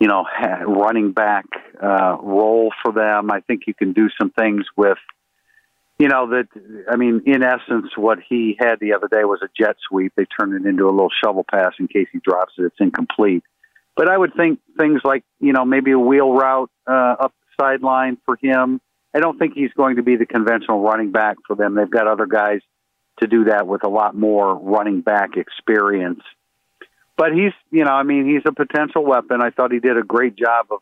you 0.00 0.08
know, 0.08 0.24
running 0.66 1.12
back 1.12 1.44
uh, 1.80 2.16
role 2.22 2.72
for 2.82 2.92
them. 2.92 3.30
I 3.30 3.40
think 3.40 3.64
you 3.66 3.74
can 3.74 3.92
do 3.92 4.08
some 4.18 4.30
things 4.30 4.64
with, 4.76 4.96
you 5.98 6.08
know, 6.08 6.28
that 6.30 6.48
I 6.90 6.96
mean, 6.96 7.22
in 7.26 7.42
essence, 7.42 7.88
what 7.96 8.18
he 8.26 8.56
had 8.58 8.80
the 8.80 8.94
other 8.94 9.08
day 9.08 9.24
was 9.24 9.40
a 9.42 9.48
jet 9.54 9.76
sweep. 9.86 10.14
They 10.16 10.24
turned 10.24 10.54
it 10.54 10.66
into 10.66 10.88
a 10.88 10.90
little 10.90 11.12
shovel 11.22 11.44
pass 11.44 11.74
in 11.78 11.86
case 11.86 12.08
he 12.10 12.18
drops 12.18 12.54
it; 12.56 12.62
it's 12.62 12.80
incomplete. 12.80 13.44
But 13.94 14.08
I 14.08 14.16
would 14.16 14.32
think 14.34 14.60
things 14.78 15.02
like 15.04 15.22
you 15.38 15.52
know 15.52 15.66
maybe 15.66 15.90
a 15.90 15.98
wheel 15.98 16.32
route 16.32 16.70
uh, 16.86 17.16
up 17.20 17.34
the 17.42 17.62
sideline 17.62 18.16
for 18.24 18.38
him 18.40 18.80
I 19.14 19.20
don't 19.20 19.38
think 19.38 19.54
he's 19.54 19.72
going 19.72 19.96
to 19.96 20.02
be 20.02 20.16
the 20.16 20.26
conventional 20.26 20.80
running 20.80 21.12
back 21.12 21.36
for 21.46 21.56
them. 21.56 21.74
They've 21.74 21.90
got 21.90 22.06
other 22.06 22.26
guys 22.26 22.60
to 23.20 23.26
do 23.26 23.44
that 23.44 23.66
with 23.66 23.84
a 23.84 23.88
lot 23.88 24.14
more 24.14 24.56
running 24.56 25.00
back 25.00 25.36
experience. 25.36 26.20
But 27.16 27.32
he's, 27.32 27.52
you 27.70 27.84
know, 27.84 27.90
I 27.90 28.04
mean, 28.04 28.26
he's 28.28 28.42
a 28.46 28.52
potential 28.52 29.04
weapon. 29.04 29.42
I 29.42 29.50
thought 29.50 29.72
he 29.72 29.80
did 29.80 29.96
a 29.96 30.02
great 30.02 30.36
job 30.36 30.66
of, 30.70 30.80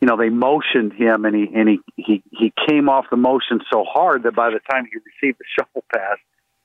you 0.00 0.06
know, 0.06 0.16
they 0.16 0.28
motioned 0.28 0.92
him 0.92 1.24
and 1.24 1.34
he 1.34 1.50
and 1.54 1.68
he 1.68 1.80
he 1.96 2.22
he 2.30 2.52
came 2.68 2.88
off 2.88 3.06
the 3.10 3.16
motion 3.16 3.60
so 3.72 3.84
hard 3.84 4.24
that 4.24 4.36
by 4.36 4.50
the 4.50 4.60
time 4.70 4.84
he 4.84 4.98
received 4.98 5.38
the 5.38 5.44
shuffle 5.58 5.84
pass 5.92 6.18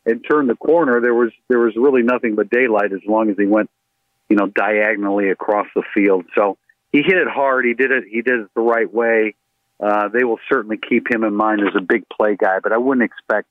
and 0.06 0.24
turned 0.30 0.50
the 0.50 0.56
corner, 0.56 1.00
there 1.00 1.16
was 1.16 1.32
there 1.48 1.60
was 1.60 1.74
really 1.76 2.04
nothing 2.04 2.36
but 2.36 2.50
daylight 2.50 2.92
as 2.92 3.00
long 3.08 3.30
as 3.30 3.38
he 3.38 3.46
went, 3.46 3.70
you 4.30 4.36
know, 4.36 4.48
diagonally 4.48 5.30
across 5.30 5.68
the 5.74 5.84
field. 5.94 6.26
So 6.36 6.58
he 6.92 7.00
hit 7.00 7.18
it 7.18 7.28
hard. 7.28 7.66
He 7.66 7.74
did 7.74 7.92
it. 7.92 8.04
He 8.10 8.22
did 8.22 8.42
it 8.42 8.48
the 8.56 8.62
right 8.62 8.92
way 8.94 9.36
uh, 9.80 10.10
they 10.10 10.24
will 10.24 10.40
certainly 10.52 10.78
keep 10.78 11.10
him 11.10 11.24
in 11.24 11.34
mind 11.34 11.62
as 11.62 11.76
a 11.76 11.82
big 11.82 12.04
play 12.10 12.36
guy, 12.36 12.60
but 12.62 12.72
I 12.72 12.78
wouldn't 12.78 13.04
expect, 13.04 13.48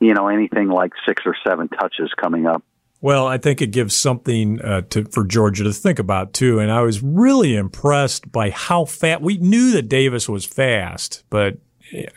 you 0.00 0.14
know, 0.14 0.28
anything 0.28 0.68
like 0.68 0.92
six 1.06 1.22
or 1.26 1.36
seven 1.46 1.68
touches 1.68 2.10
coming 2.20 2.46
up. 2.46 2.62
Well, 3.00 3.26
I 3.26 3.36
think 3.36 3.60
it 3.60 3.72
gives 3.72 3.96
something 3.96 4.62
uh, 4.62 4.82
to, 4.90 5.04
for 5.06 5.24
Georgia 5.24 5.64
to 5.64 5.72
think 5.72 5.98
about 5.98 6.32
too. 6.32 6.60
And 6.60 6.70
I 6.70 6.82
was 6.82 7.02
really 7.02 7.56
impressed 7.56 8.30
by 8.30 8.50
how 8.50 8.84
fast 8.84 9.20
we 9.22 9.38
knew 9.38 9.72
that 9.72 9.88
Davis 9.88 10.28
was 10.28 10.44
fast, 10.44 11.24
but 11.28 11.58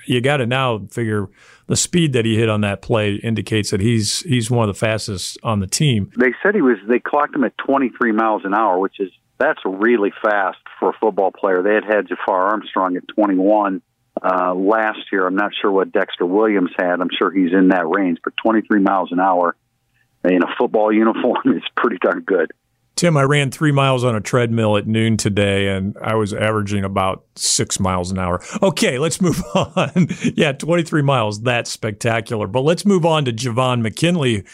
you 0.05 0.21
got 0.21 0.37
to 0.37 0.45
now 0.45 0.85
figure 0.91 1.27
the 1.67 1.75
speed 1.75 2.13
that 2.13 2.23
he 2.23 2.37
hit 2.37 2.49
on 2.49 2.61
that 2.61 2.81
play 2.81 3.15
indicates 3.15 3.71
that 3.71 3.81
he's 3.81 4.19
he's 4.21 4.49
one 4.51 4.69
of 4.69 4.75
the 4.75 4.79
fastest 4.79 5.37
on 5.43 5.59
the 5.59 5.67
team. 5.67 6.11
They 6.17 6.33
said 6.41 6.55
he 6.55 6.61
was. 6.61 6.77
They 6.87 6.99
clocked 6.99 7.35
him 7.35 7.43
at 7.43 7.57
23 7.57 8.11
miles 8.11 8.43
an 8.45 8.53
hour, 8.53 8.79
which 8.79 8.99
is 8.99 9.11
that's 9.37 9.59
really 9.65 10.11
fast 10.23 10.57
for 10.79 10.89
a 10.89 10.93
football 10.99 11.31
player. 11.31 11.61
They 11.61 11.73
had 11.73 11.83
had 11.83 12.07
Jafar 12.07 12.49
Armstrong 12.49 12.95
at 12.97 13.07
21 13.07 13.81
uh, 14.23 14.53
last 14.55 14.99
year. 15.11 15.27
I'm 15.27 15.35
not 15.35 15.51
sure 15.61 15.71
what 15.71 15.91
Dexter 15.91 16.25
Williams 16.25 16.71
had. 16.77 17.01
I'm 17.01 17.09
sure 17.17 17.31
he's 17.31 17.51
in 17.51 17.69
that 17.69 17.87
range, 17.87 18.19
but 18.23 18.33
23 18.37 18.79
miles 18.79 19.11
an 19.11 19.19
hour 19.19 19.55
in 20.23 20.41
a 20.43 20.55
football 20.57 20.91
uniform 20.93 21.55
is 21.55 21.63
pretty 21.75 21.97
darn 22.01 22.21
good. 22.21 22.51
Tim, 22.95 23.17
I 23.17 23.23
ran 23.23 23.51
three 23.51 23.73
miles 23.73 24.05
on 24.05 24.15
a 24.15 24.21
treadmill 24.21 24.77
at 24.77 24.87
noon 24.87 25.17
today, 25.17 25.67
and 25.67 25.97
I 26.01 26.15
was 26.15 26.33
averaging 26.33 26.85
about 26.85 27.25
six 27.35 27.77
miles 27.77 28.09
an 28.09 28.17
hour. 28.17 28.41
Okay, 28.63 28.99
let's 28.99 29.19
move 29.19 29.43
on. 29.53 30.07
yeah, 30.35 30.53
23 30.53 31.01
miles. 31.01 31.41
That's 31.41 31.69
spectacular. 31.69 32.47
But 32.47 32.61
let's 32.61 32.85
move 32.85 33.05
on 33.05 33.25
to 33.25 33.33
Javon 33.33 33.81
McKinley. 33.81 34.45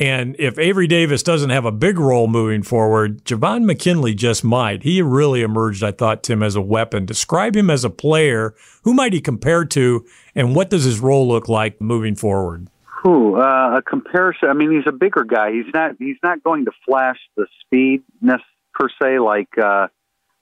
And 0.00 0.34
if 0.38 0.58
Avery 0.58 0.86
Davis 0.86 1.22
doesn't 1.22 1.50
have 1.50 1.66
a 1.66 1.70
big 1.70 1.98
role 1.98 2.26
moving 2.26 2.62
forward, 2.62 3.22
Javon 3.26 3.64
McKinley 3.64 4.14
just 4.14 4.42
might. 4.42 4.82
He 4.82 5.02
really 5.02 5.42
emerged, 5.42 5.84
I 5.84 5.92
thought, 5.92 6.22
Tim, 6.22 6.42
as 6.42 6.56
a 6.56 6.62
weapon. 6.62 7.04
Describe 7.04 7.54
him 7.54 7.68
as 7.68 7.84
a 7.84 7.90
player. 7.90 8.54
Who 8.84 8.94
might 8.94 9.12
he 9.12 9.20
compare 9.20 9.66
to, 9.66 10.06
and 10.34 10.56
what 10.56 10.70
does 10.70 10.84
his 10.84 11.00
role 11.00 11.28
look 11.28 11.50
like 11.50 11.82
moving 11.82 12.16
forward? 12.16 12.68
Who 13.02 13.36
uh, 13.36 13.76
a 13.76 13.82
comparison? 13.82 14.48
I 14.48 14.54
mean, 14.54 14.72
he's 14.72 14.86
a 14.86 14.92
bigger 14.92 15.24
guy. 15.24 15.52
He's 15.52 15.72
not. 15.74 15.96
He's 15.98 16.18
not 16.22 16.42
going 16.42 16.64
to 16.64 16.72
flash 16.86 17.18
the 17.36 17.46
speed 17.60 18.02
per 18.22 18.88
se, 19.02 19.18
like 19.18 19.50
uh, 19.62 19.88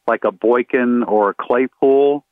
like 0.06 0.22
a 0.22 0.30
Boykin 0.30 1.02
or 1.02 1.30
a 1.30 1.34
Claypool. 1.34 2.24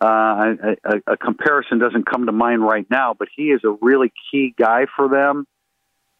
Uh, 0.00 0.54
a, 0.84 1.12
a 1.12 1.16
comparison 1.18 1.78
doesn't 1.78 2.04
come 2.04 2.26
to 2.26 2.32
mind 2.32 2.62
right 2.62 2.86
now, 2.90 3.14
but 3.18 3.28
he 3.34 3.44
is 3.44 3.60
a 3.64 3.76
really 3.82 4.12
key 4.30 4.54
guy 4.58 4.86
for 4.96 5.08
them. 5.08 5.46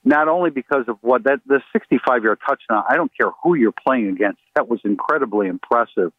Not 0.07 0.29
only 0.29 0.51
because 0.51 0.85
of 0.87 0.99
what 1.01 1.25
that 1.25 1.41
the 1.47 1.61
65 1.73 2.23
yard 2.23 2.39
touchdown. 2.47 2.85
I 2.89 2.95
don't 2.95 3.11
care 3.15 3.33
who 3.43 3.55
you're 3.57 3.73
playing 3.73 4.09
against. 4.09 4.39
That 4.55 4.69
was 4.69 4.81
incredibly 4.85 5.49
impressive. 5.49 6.13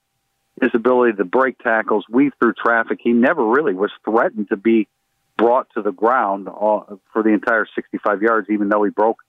His 0.61 0.71
ability 0.73 1.13
to 1.17 1.23
break 1.23 1.57
tackles, 1.59 2.03
weave 2.09 2.33
through 2.37 2.53
traffic. 2.53 2.99
He 3.01 3.13
never 3.13 3.45
really 3.45 3.73
was 3.73 3.91
threatened 4.03 4.49
to 4.49 4.57
be 4.57 4.89
brought 5.37 5.67
to 5.75 5.81
the 5.81 5.93
ground 5.93 6.49
uh, 6.49 6.97
for 7.13 7.23
the 7.23 7.29
entire 7.29 7.65
65 7.75 8.21
yards, 8.21 8.49
even 8.49 8.67
though 8.67 8.83
he 8.83 8.89
broke 8.89 9.19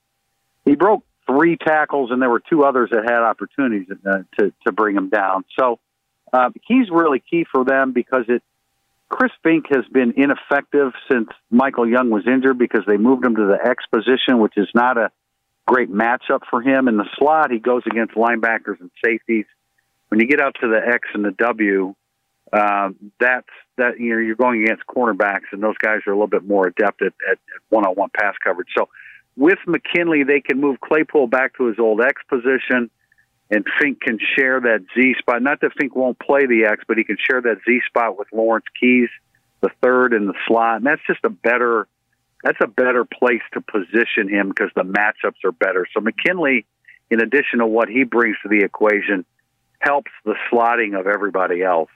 he 0.64 0.74
broke 0.74 1.04
three 1.24 1.56
tackles, 1.56 2.10
and 2.10 2.20
there 2.20 2.28
were 2.28 2.42
two 2.50 2.64
others 2.64 2.90
that 2.90 3.04
had 3.04 3.22
opportunities 3.22 3.86
uh, 4.04 4.18
to 4.40 4.52
to 4.66 4.72
bring 4.72 4.96
him 4.96 5.08
down. 5.08 5.44
So 5.56 5.78
uh, 6.32 6.50
he's 6.66 6.90
really 6.90 7.22
key 7.30 7.46
for 7.50 7.64
them 7.64 7.92
because 7.92 8.24
it. 8.26 8.42
Chris 9.08 9.32
Finke 9.44 9.74
has 9.74 9.86
been 9.90 10.14
ineffective 10.16 10.92
since 11.10 11.28
Michael 11.50 11.88
Young 11.88 12.10
was 12.10 12.26
injured 12.26 12.58
because 12.58 12.82
they 12.86 12.96
moved 12.96 13.24
him 13.24 13.36
to 13.36 13.46
the 13.46 13.58
X 13.62 13.84
position, 13.92 14.38
which 14.38 14.54
is 14.56 14.68
not 14.74 14.98
a 14.98 15.10
great 15.66 15.90
matchup 15.90 16.40
for 16.50 16.60
him. 16.60 16.88
In 16.88 16.96
the 16.96 17.08
slot, 17.18 17.50
he 17.50 17.58
goes 17.58 17.82
against 17.86 18.14
linebackers 18.14 18.80
and 18.80 18.90
safeties. 19.04 19.46
When 20.08 20.20
you 20.20 20.26
get 20.26 20.40
out 20.40 20.56
to 20.60 20.68
the 20.68 20.80
X 20.94 21.08
and 21.14 21.24
the 21.24 21.32
W, 21.32 21.94
uh, 22.52 22.90
that's 23.20 23.46
that 23.76 24.00
you 24.00 24.14
know 24.14 24.18
you're 24.20 24.34
going 24.34 24.62
against 24.62 24.84
cornerbacks, 24.86 25.52
and 25.52 25.62
those 25.62 25.76
guys 25.78 26.00
are 26.06 26.12
a 26.12 26.14
little 26.14 26.26
bit 26.26 26.44
more 26.44 26.66
adept 26.66 27.02
at, 27.02 27.12
at, 27.30 27.32
at 27.32 27.60
one-on-one 27.68 28.10
pass 28.18 28.34
coverage. 28.42 28.68
So 28.76 28.88
with 29.36 29.58
McKinley, 29.66 30.24
they 30.24 30.40
can 30.40 30.60
move 30.60 30.80
Claypool 30.80 31.28
back 31.28 31.56
to 31.58 31.66
his 31.66 31.78
old 31.78 32.00
X 32.00 32.20
position, 32.28 32.90
and 33.50 33.64
Finke 33.80 34.00
can 34.00 34.18
share 34.36 34.60
that 34.60 34.84
Z 34.94 35.14
spot. 35.18 35.42
Not 35.42 35.60
that 35.60 35.72
Finke 35.80 35.94
won't 35.96 36.18
play 36.18 36.46
the 36.46 36.66
X, 36.66 36.84
but 36.86 36.98
he 36.98 37.04
can 37.04 37.16
share 37.18 37.40
that 37.40 37.58
Z 37.66 37.80
spot 37.86 38.18
with 38.18 38.28
Lawrence 38.32 38.66
Keys, 38.78 39.08
the 39.60 39.70
third 39.82 40.12
in 40.12 40.26
the 40.26 40.34
slot, 40.46 40.76
and 40.76 40.86
that's 40.86 41.02
just 41.06 41.24
a 41.24 41.30
better 41.30 41.88
that's 42.44 42.58
a 42.62 42.68
better 42.68 43.04
place 43.04 43.42
to 43.52 43.60
position 43.60 44.28
him 44.28 44.48
because 44.50 44.70
the 44.76 44.82
matchups 44.82 45.44
are 45.44 45.50
better. 45.50 45.86
So 45.92 46.00
McKinley, 46.00 46.66
in 47.10 47.20
addition 47.20 47.58
to 47.58 47.66
what 47.66 47.88
he 47.88 48.04
brings 48.04 48.36
to 48.44 48.48
the 48.48 48.64
equation, 48.64 49.24
helps 49.80 50.10
the 50.24 50.34
slotting 50.50 50.98
of 50.98 51.08
everybody 51.08 51.62
else. 51.62 51.90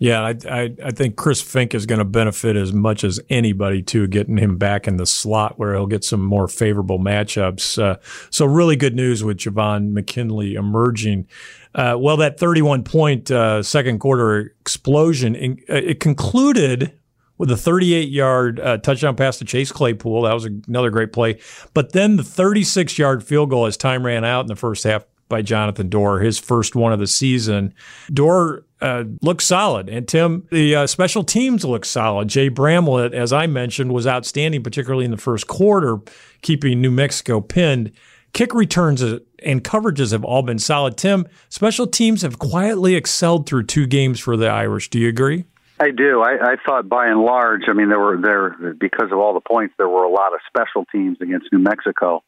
Yeah, 0.00 0.22
I, 0.22 0.36
I, 0.48 0.74
I 0.84 0.90
think 0.92 1.16
Chris 1.16 1.42
Finke 1.42 1.74
is 1.74 1.84
going 1.84 1.98
to 1.98 2.04
benefit 2.04 2.54
as 2.54 2.72
much 2.72 3.02
as 3.02 3.18
anybody 3.28 3.82
too, 3.82 4.06
getting 4.06 4.36
him 4.36 4.56
back 4.56 4.86
in 4.86 4.96
the 4.96 5.06
slot 5.06 5.58
where 5.58 5.74
he'll 5.74 5.88
get 5.88 6.04
some 6.04 6.22
more 6.22 6.46
favorable 6.46 7.00
matchups. 7.00 7.82
Uh, 7.82 7.96
so 8.30 8.46
really 8.46 8.76
good 8.76 8.94
news 8.94 9.24
with 9.24 9.38
Javon 9.38 9.90
McKinley 9.90 10.54
emerging. 10.54 11.26
Uh, 11.74 11.96
well, 11.98 12.16
that 12.18 12.38
31 12.38 12.84
point 12.84 13.30
uh, 13.30 13.60
second 13.62 13.98
quarter 13.98 14.54
explosion, 14.60 15.34
in, 15.34 15.58
uh, 15.68 15.74
it 15.74 15.98
concluded 15.98 16.92
with 17.36 17.50
a 17.50 17.56
38 17.56 18.08
yard 18.08 18.60
uh, 18.60 18.78
touchdown 18.78 19.16
pass 19.16 19.38
to 19.38 19.44
Chase 19.44 19.72
Claypool. 19.72 20.22
That 20.22 20.34
was 20.34 20.44
another 20.44 20.90
great 20.90 21.12
play. 21.12 21.40
But 21.74 21.92
then 21.92 22.16
the 22.16 22.24
36 22.24 22.98
yard 22.98 23.24
field 23.24 23.50
goal 23.50 23.66
as 23.66 23.76
time 23.76 24.06
ran 24.06 24.24
out 24.24 24.42
in 24.42 24.46
the 24.46 24.56
first 24.56 24.84
half 24.84 25.04
by 25.28 25.42
Jonathan 25.42 25.88
Doerer, 25.88 26.24
his 26.24 26.38
first 26.38 26.74
one 26.74 26.92
of 26.92 26.98
the 26.98 27.06
season. 27.06 27.74
Doerer 28.12 28.64
uh, 28.80 29.04
looks 29.22 29.44
solid. 29.44 29.88
And 29.88 30.06
Tim, 30.06 30.46
the 30.50 30.74
uh, 30.74 30.86
special 30.86 31.24
teams 31.24 31.64
look 31.64 31.84
solid. 31.84 32.28
Jay 32.28 32.48
Bramlett, 32.48 33.14
as 33.14 33.32
I 33.32 33.46
mentioned, 33.46 33.92
was 33.92 34.06
outstanding, 34.06 34.62
particularly 34.62 35.04
in 35.04 35.10
the 35.10 35.16
first 35.16 35.46
quarter, 35.46 35.98
keeping 36.42 36.80
New 36.80 36.90
Mexico 36.90 37.40
pinned. 37.40 37.92
Kick 38.32 38.54
returns 38.54 39.02
and 39.02 39.64
coverages 39.64 40.12
have 40.12 40.24
all 40.24 40.42
been 40.42 40.58
solid. 40.58 40.96
Tim, 40.96 41.26
special 41.48 41.86
teams 41.86 42.22
have 42.22 42.38
quietly 42.38 42.94
excelled 42.94 43.48
through 43.48 43.64
two 43.64 43.86
games 43.86 44.20
for 44.20 44.36
the 44.36 44.48
Irish. 44.48 44.90
Do 44.90 44.98
you 44.98 45.08
agree? 45.08 45.44
I 45.80 45.90
do. 45.90 46.22
I, 46.22 46.52
I 46.52 46.56
thought 46.66 46.88
by 46.88 47.06
and 47.06 47.20
large, 47.20 47.62
I 47.68 47.72
mean, 47.72 47.88
there 47.88 48.00
were 48.00 48.20
there 48.20 48.74
because 48.74 49.12
of 49.12 49.18
all 49.18 49.32
the 49.32 49.40
points, 49.40 49.74
there 49.78 49.88
were 49.88 50.02
a 50.02 50.10
lot 50.10 50.34
of 50.34 50.40
special 50.46 50.84
teams 50.90 51.18
against 51.20 51.52
New 51.52 51.60
Mexico, 51.60 52.24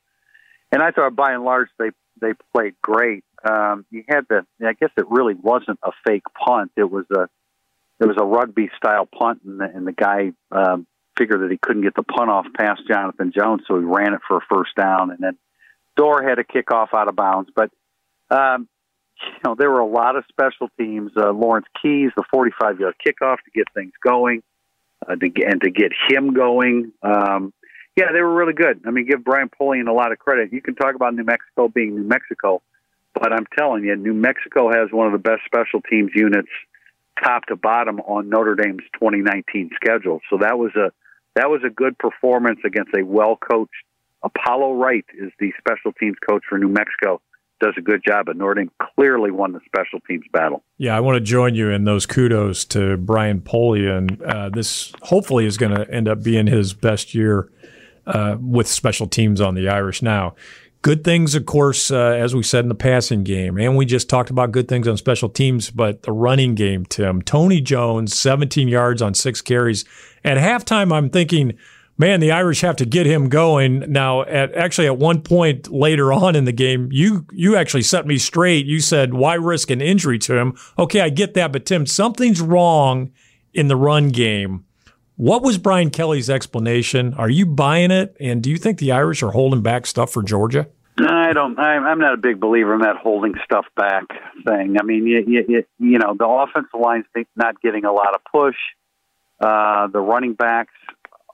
and 0.70 0.82
I 0.82 0.92
thought 0.92 1.16
by 1.16 1.32
and 1.32 1.42
large 1.42 1.68
they 1.78 1.90
they 2.20 2.32
played 2.54 2.74
great. 2.82 3.24
Um, 3.48 3.86
you 3.90 4.04
had 4.08 4.26
the, 4.28 4.46
I 4.64 4.72
guess 4.74 4.90
it 4.96 5.08
really 5.08 5.34
wasn't 5.34 5.78
a 5.82 5.90
fake 6.06 6.24
punt. 6.44 6.72
It 6.76 6.90
was 6.90 7.06
a, 7.14 7.28
it 7.98 8.06
was 8.06 8.16
a 8.18 8.24
rugby 8.24 8.70
style 8.76 9.06
punt, 9.06 9.40
and 9.44 9.60
the, 9.60 9.64
and 9.64 9.86
the 9.86 9.92
guy 9.92 10.32
um, 10.52 10.86
figured 11.16 11.42
that 11.42 11.50
he 11.50 11.58
couldn't 11.58 11.82
get 11.82 11.94
the 11.94 12.02
punt 12.02 12.30
off 12.30 12.46
past 12.56 12.82
Jonathan 12.88 13.32
Jones, 13.36 13.62
so 13.66 13.78
he 13.78 13.84
ran 13.84 14.14
it 14.14 14.20
for 14.26 14.38
a 14.38 14.40
first 14.50 14.74
down, 14.76 15.10
and 15.10 15.18
then 15.20 15.36
Doerer 15.98 16.26
had 16.26 16.38
a 16.38 16.44
kickoff 16.44 16.94
out 16.94 17.08
of 17.08 17.16
bounds. 17.16 17.50
But 17.54 17.70
um, 18.30 18.68
you 19.22 19.40
know, 19.44 19.54
there 19.58 19.70
were 19.70 19.80
a 19.80 19.86
lot 19.86 20.16
of 20.16 20.24
special 20.28 20.68
teams. 20.78 21.12
Uh, 21.16 21.32
Lawrence 21.32 21.66
Keys, 21.82 22.10
the 22.16 22.24
45 22.30 22.80
yard 22.80 22.94
kickoff 23.06 23.36
to 23.44 23.50
get 23.54 23.66
things 23.74 23.92
going, 24.02 24.42
uh, 25.06 25.16
to 25.16 25.26
and 25.46 25.60
to 25.62 25.70
get 25.70 25.92
him 26.08 26.32
going. 26.32 26.92
Um, 27.02 27.52
yeah, 27.96 28.12
they 28.12 28.20
were 28.20 28.34
really 28.34 28.52
good. 28.52 28.82
I 28.86 28.90
mean, 28.90 29.06
give 29.06 29.24
Brian 29.24 29.48
Polian 29.48 29.88
a 29.88 29.92
lot 29.92 30.12
of 30.12 30.18
credit. 30.18 30.52
You 30.52 30.62
can 30.62 30.74
talk 30.74 30.94
about 30.94 31.14
New 31.14 31.24
Mexico 31.24 31.68
being 31.68 31.96
New 31.96 32.04
Mexico, 32.04 32.62
but 33.14 33.32
I'm 33.32 33.46
telling 33.58 33.84
you, 33.84 33.96
New 33.96 34.14
Mexico 34.14 34.70
has 34.70 34.90
one 34.92 35.06
of 35.06 35.12
the 35.12 35.18
best 35.18 35.42
special 35.44 35.80
teams 35.82 36.10
units, 36.14 36.48
top 37.22 37.46
to 37.46 37.56
bottom, 37.56 38.00
on 38.00 38.28
Notre 38.28 38.54
Dame's 38.54 38.84
2019 38.94 39.70
schedule. 39.74 40.20
So 40.30 40.38
that 40.38 40.58
was 40.58 40.74
a 40.76 40.92
that 41.34 41.48
was 41.48 41.62
a 41.64 41.70
good 41.70 41.98
performance 41.98 42.60
against 42.64 42.92
a 42.96 43.04
well 43.04 43.36
coached. 43.36 43.84
Apollo 44.22 44.74
Wright 44.74 45.04
is 45.18 45.32
the 45.38 45.52
special 45.58 45.92
teams 45.92 46.16
coach 46.26 46.42
for 46.48 46.58
New 46.58 46.68
Mexico 46.68 47.20
does 47.60 47.74
a 47.76 47.82
good 47.82 48.02
job, 48.04 48.26
but 48.26 48.36
Notre 48.36 48.54
Dame 48.54 48.70
clearly 48.94 49.30
won 49.30 49.52
the 49.52 49.60
special 49.66 50.00
teams 50.00 50.24
battle. 50.32 50.62
Yeah, 50.78 50.96
I 50.96 51.00
want 51.00 51.16
to 51.16 51.20
join 51.20 51.54
you 51.54 51.70
in 51.70 51.84
those 51.84 52.06
kudos 52.06 52.64
to 52.66 52.96
Brian 52.96 53.40
Polian. 53.40 54.20
Uh, 54.26 54.48
this 54.48 54.92
hopefully 55.02 55.44
is 55.44 55.58
going 55.58 55.74
to 55.74 55.88
end 55.90 56.08
up 56.08 56.22
being 56.22 56.46
his 56.46 56.72
best 56.72 57.14
year 57.14 57.50
uh, 58.10 58.36
with 58.40 58.68
special 58.68 59.06
teams 59.06 59.40
on 59.40 59.54
the 59.54 59.68
Irish 59.68 60.02
now. 60.02 60.34
Good 60.82 61.04
things, 61.04 61.34
of 61.34 61.44
course, 61.44 61.90
uh, 61.90 62.12
as 62.18 62.34
we 62.34 62.42
said 62.42 62.64
in 62.64 62.70
the 62.70 62.74
passing 62.74 63.22
game, 63.22 63.58
and 63.58 63.76
we 63.76 63.84
just 63.84 64.08
talked 64.08 64.30
about 64.30 64.50
good 64.50 64.66
things 64.66 64.88
on 64.88 64.96
special 64.96 65.28
teams, 65.28 65.70
but 65.70 66.04
the 66.04 66.12
running 66.12 66.54
game, 66.54 66.86
Tim. 66.86 67.20
Tony 67.20 67.60
Jones, 67.60 68.18
17 68.18 68.66
yards 68.66 69.02
on 69.02 69.12
six 69.12 69.42
carries. 69.42 69.84
At 70.24 70.38
halftime, 70.38 70.90
I'm 70.90 71.10
thinking, 71.10 71.58
man, 71.98 72.20
the 72.20 72.30
Irish 72.30 72.62
have 72.62 72.76
to 72.76 72.86
get 72.86 73.04
him 73.04 73.28
going. 73.28 73.92
Now, 73.92 74.22
at 74.22 74.54
actually 74.54 74.86
at 74.86 74.96
one 74.96 75.20
point 75.20 75.70
later 75.70 76.14
on 76.14 76.34
in 76.34 76.46
the 76.46 76.52
game, 76.52 76.88
you 76.90 77.26
you 77.30 77.56
actually 77.56 77.82
set 77.82 78.06
me 78.06 78.16
straight. 78.16 78.64
You 78.64 78.80
said, 78.80 79.12
why 79.12 79.34
risk 79.34 79.68
an 79.70 79.82
injury 79.82 80.18
to 80.20 80.38
him? 80.38 80.56
Okay, 80.78 81.02
I 81.02 81.10
get 81.10 81.34
that, 81.34 81.52
but 81.52 81.66
Tim, 81.66 81.84
something's 81.84 82.40
wrong 82.40 83.10
in 83.52 83.68
the 83.68 83.76
run 83.76 84.08
game 84.08 84.64
what 85.20 85.42
was 85.42 85.58
Brian 85.58 85.90
Kelly's 85.90 86.30
explanation? 86.30 87.12
Are 87.12 87.28
you 87.28 87.44
buying 87.44 87.90
it? 87.90 88.16
And 88.18 88.42
do 88.42 88.48
you 88.48 88.56
think 88.56 88.78
the 88.78 88.92
Irish 88.92 89.22
are 89.22 89.32
holding 89.32 89.60
back 89.60 89.84
stuff 89.84 90.10
for 90.10 90.22
Georgia? 90.22 90.66
I 90.98 91.34
don't. 91.34 91.58
I'm 91.58 91.98
not 91.98 92.14
a 92.14 92.16
big 92.16 92.40
believer 92.40 92.72
in 92.74 92.80
that 92.80 92.96
holding 92.96 93.34
stuff 93.44 93.66
back 93.76 94.04
thing. 94.46 94.76
I 94.80 94.82
mean, 94.82 95.06
you, 95.06 95.22
you, 95.26 95.64
you 95.78 95.98
know, 95.98 96.14
the 96.18 96.26
offensive 96.26 96.80
line's 96.80 97.04
not 97.36 97.60
getting 97.60 97.84
a 97.84 97.92
lot 97.92 98.14
of 98.14 98.22
push. 98.32 98.56
Uh, 99.38 99.88
the 99.88 100.00
running 100.00 100.32
backs 100.32 100.72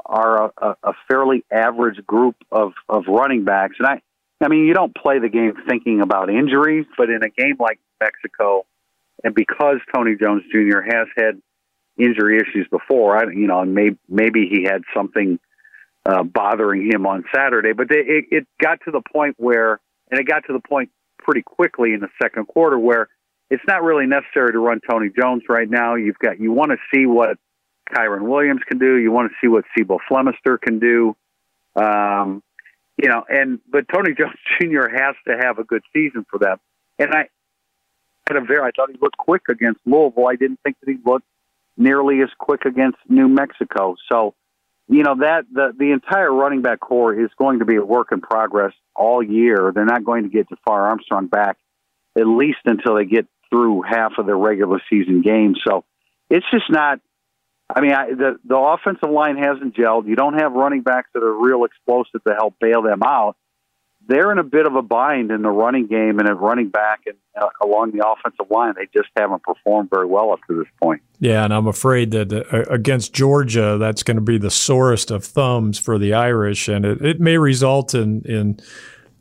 are 0.05 0.51
a, 0.61 0.77
a 0.83 0.93
fairly 1.07 1.45
average 1.53 2.05
group 2.05 2.35
of, 2.51 2.73
of 2.89 3.05
running 3.07 3.45
backs, 3.45 3.77
and 3.79 3.87
I, 3.87 4.03
I 4.45 4.49
mean, 4.49 4.67
you 4.67 4.75
don't 4.75 4.97
play 4.97 5.21
the 5.21 5.29
game 5.29 5.53
thinking 5.69 6.01
about 6.01 6.29
injuries, 6.29 6.87
but 6.99 7.09
in 7.09 7.23
a 7.23 7.29
game 7.29 7.55
like 7.61 7.79
Mexico, 8.01 8.67
and 9.23 9.33
because 9.33 9.77
Tony 9.95 10.17
Jones 10.21 10.43
Jr. 10.53 10.81
has 10.81 11.07
had 11.17 11.41
injury 11.99 12.39
issues 12.39 12.67
before. 12.71 13.17
I, 13.17 13.33
you 13.33 13.47
know, 13.47 13.61
and 13.61 13.75
maybe 13.75 13.97
maybe 14.09 14.49
he 14.51 14.65
had 14.65 14.83
something 14.95 15.39
uh, 16.05 16.23
bothering 16.23 16.91
him 16.91 17.07
on 17.07 17.25
Saturday, 17.35 17.73
but 17.73 17.89
they, 17.89 17.97
it, 17.97 18.25
it 18.31 18.47
got 18.61 18.81
to 18.85 18.91
the 18.91 19.01
point 19.01 19.35
where, 19.39 19.81
and 20.11 20.21
it 20.21 20.25
got 20.25 20.45
to 20.47 20.53
the 20.53 20.61
point 20.61 20.91
pretty 21.19 21.43
quickly 21.43 21.93
in 21.93 22.01
the 22.01 22.09
second 22.23 22.47
quarter 22.47 22.79
where 22.79 23.09
it's 23.51 23.63
not 23.67 23.83
really 23.83 24.07
necessary 24.07 24.53
to 24.53 24.59
run 24.59 24.81
Tony 24.89 25.11
Jones 25.17 25.43
right 25.49 25.69
now. 25.69 25.95
You've 25.95 26.19
got 26.19 26.39
you 26.39 26.53
want 26.53 26.73
to 26.73 26.79
see 26.93 27.07
what 27.07 27.39
Kyren 27.93 28.23
Williams 28.23 28.63
can 28.67 28.79
do. 28.79 28.97
You 28.97 29.13
want 29.13 29.31
to 29.31 29.37
see 29.41 29.49
what 29.49 29.65
C'Bo 29.77 29.99
Flemister 30.11 30.61
can 30.61 30.79
do. 30.79 31.17
Um, 31.77 32.43
you 32.97 33.09
know, 33.09 33.25
and 33.29 33.61
but 33.71 33.87
Tony 33.93 34.15
Jones 34.15 34.37
Jr. 34.61 34.89
has 34.89 35.15
to 35.29 35.37
have 35.39 35.59
a 35.59 35.65
good 35.65 35.83
season 35.93 36.25
for 36.31 36.39
them. 36.39 36.59
And 36.99 37.13
I 37.13 37.29
had 38.27 38.37
a 38.37 38.41
very, 38.41 38.61
I 38.61 38.71
thought 38.75 38.91
he 38.91 38.99
looked 39.01 39.19
quick 39.19 39.43
against 39.49 39.81
Louisville. 39.85 40.27
I 40.29 40.37
didn't 40.37 40.61
think 40.65 40.77
that 40.81 40.91
he 40.91 40.99
looked 41.05 41.27
nearly 41.77 42.21
as 42.23 42.31
quick 42.39 42.65
against 42.65 42.99
New 43.09 43.29
Mexico. 43.29 43.97
So, 44.11 44.35
you 44.89 45.03
know 45.03 45.17
that 45.17 45.47
the 45.53 45.73
the 45.77 45.91
entire 45.91 46.33
running 46.33 46.63
back 46.63 46.79
corps 46.81 47.15
is 47.15 47.31
going 47.37 47.59
to 47.59 47.65
be 47.65 47.77
a 47.77 47.85
work 47.85 48.09
in 48.13 48.21
progress 48.21 48.73
all 48.95 49.23
year. 49.23 49.73
They're 49.75 49.85
not 49.85 50.05
going 50.05 50.23
to 50.23 50.29
get 50.29 50.49
Jafar 50.49 50.89
Armstrong 50.89 51.27
back 51.27 51.57
at 52.17 52.27
least 52.27 52.59
until 52.65 52.97
they 52.97 53.05
get 53.05 53.27
through 53.51 53.83
half 53.83 54.13
of 54.19 54.27
their 54.27 54.37
regular 54.37 54.81
season 54.89 55.23
games. 55.23 55.61
So 55.67 55.85
it's 56.31 56.47
just 56.51 56.71
not. 56.71 57.01
I 57.69 57.81
mean, 57.81 57.93
I, 57.93 58.11
the 58.11 58.39
the 58.45 58.57
offensive 58.57 59.11
line 59.11 59.37
hasn't 59.37 59.75
gelled. 59.75 60.07
You 60.07 60.15
don't 60.15 60.39
have 60.39 60.53
running 60.53 60.83
backs 60.83 61.11
that 61.15 61.23
are 61.23 61.35
real 61.35 61.65
explosive 61.65 62.23
to 62.25 62.35
help 62.35 62.55
bail 62.61 62.83
them 62.83 63.03
out. 63.03 63.37
They're 64.09 64.31
in 64.31 64.39
a 64.39 64.45
bit 64.45 64.67
of 64.67 64.75
a 64.77 64.83
bind 64.83 65.31
in 65.31 65.43
the 65.43 65.51
running 65.51 65.87
game 65.87 66.19
and 66.19 66.29
at 66.29 66.39
running 66.39 66.69
back 66.69 67.01
and 67.07 67.17
uh, 67.41 67.49
along 67.63 67.93
the 67.93 68.07
offensive 68.07 68.51
line. 68.51 68.75
They 68.77 68.89
just 68.95 69.11
haven't 69.17 69.43
performed 69.43 69.91
very 69.91 70.07
well 70.07 70.33
up 70.33 70.41
to 70.49 70.57
this 70.57 70.69
point. 70.81 71.03
Yeah, 71.19 71.45
and 71.45 71.53
I'm 71.53 71.67
afraid 71.67 72.13
that 72.13 72.33
uh, 72.33 72.73
against 72.73 73.13
Georgia, 73.13 73.79
that's 73.79 74.03
going 74.03 74.17
to 74.17 74.23
be 74.23 74.39
the 74.39 74.51
sorest 74.51 75.11
of 75.11 75.25
thumbs 75.25 75.79
for 75.79 75.99
the 75.99 76.15
Irish, 76.15 76.69
and 76.69 76.85
it, 76.85 77.03
it 77.05 77.21
may 77.21 77.39
result 77.39 77.95
in 77.95 78.23
in 78.23 78.61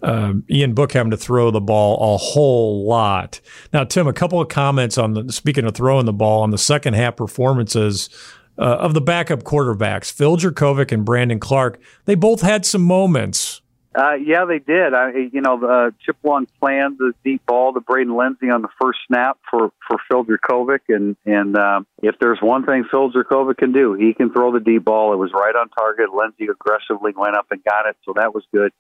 um, 0.02 0.44
Ian 0.50 0.74
Book 0.74 0.92
having 0.92 1.12
to 1.12 1.18
throw 1.18 1.52
the 1.52 1.62
ball 1.62 2.16
a 2.16 2.18
whole 2.18 2.86
lot. 2.86 3.42
Now, 3.74 3.84
Tim, 3.84 4.08
a 4.08 4.14
couple 4.14 4.40
of 4.40 4.50
comments 4.50 4.98
on 4.98 5.14
the 5.14 5.32
speaking 5.32 5.66
of 5.66 5.74
throwing 5.74 6.06
the 6.06 6.14
ball 6.14 6.44
on 6.44 6.52
the 6.52 6.58
second 6.58 6.94
half 6.94 7.16
performances 7.16 8.10
uh, 8.58 8.62
of 8.62 8.94
the 8.94 9.02
backup 9.02 9.44
quarterbacks, 9.44 10.12
Phil 10.12 10.38
Jurkovec 10.38 10.92
and 10.92 11.04
Brandon 11.04 11.40
Clark. 11.40 11.80
They 12.06 12.16
both 12.16 12.42
had 12.42 12.66
some 12.66 12.84
moments. 12.84 13.55
Uh, 13.96 14.16
yeah, 14.16 14.44
they 14.46 14.60
did. 14.60 14.94
I, 14.94 15.12
you 15.32 15.40
know, 15.40 15.64
uh, 15.64 15.92
Chip 16.06 16.18
Long 16.24 16.48
planned 16.60 16.98
the 16.98 17.14
deep 17.24 17.46
ball 17.46 17.74
to 17.74 17.80
Braden 17.80 18.14
Lenzy 18.14 18.50
on 18.50 18.62
the 18.62 18.68
first 18.82 19.00
snap 19.08 19.38
for 19.50 19.72
for 19.88 19.98
Phil 20.10 20.26
Jurkovec, 20.26 20.82
and 20.90 21.16
and 21.26 21.58
uh, 21.58 21.82
if 22.04 22.16
there's 22.20 22.40
one 22.42 22.66
thing 22.66 22.84
Phil 22.92 23.12
Jurkovec 23.12 23.58
can 23.58 23.72
do, 23.72 23.94
he 23.94 24.14
can 24.14 24.34
throw 24.34 24.52
the 24.52 24.60
deep 24.60 24.84
ball. 24.84 25.14
It 25.14 25.18
was 25.18 25.32
right 25.34 25.56
on 25.56 25.70
target. 25.70 26.14
Lenzy 26.14 26.52
aggressively 26.52 27.14
went 27.16 27.36
up 27.38 27.48
and 27.52 27.64
got 27.64 27.88
it, 27.88 27.96
so 28.06 28.14
that 28.18 28.36
was 28.36 28.44
good 28.54 28.72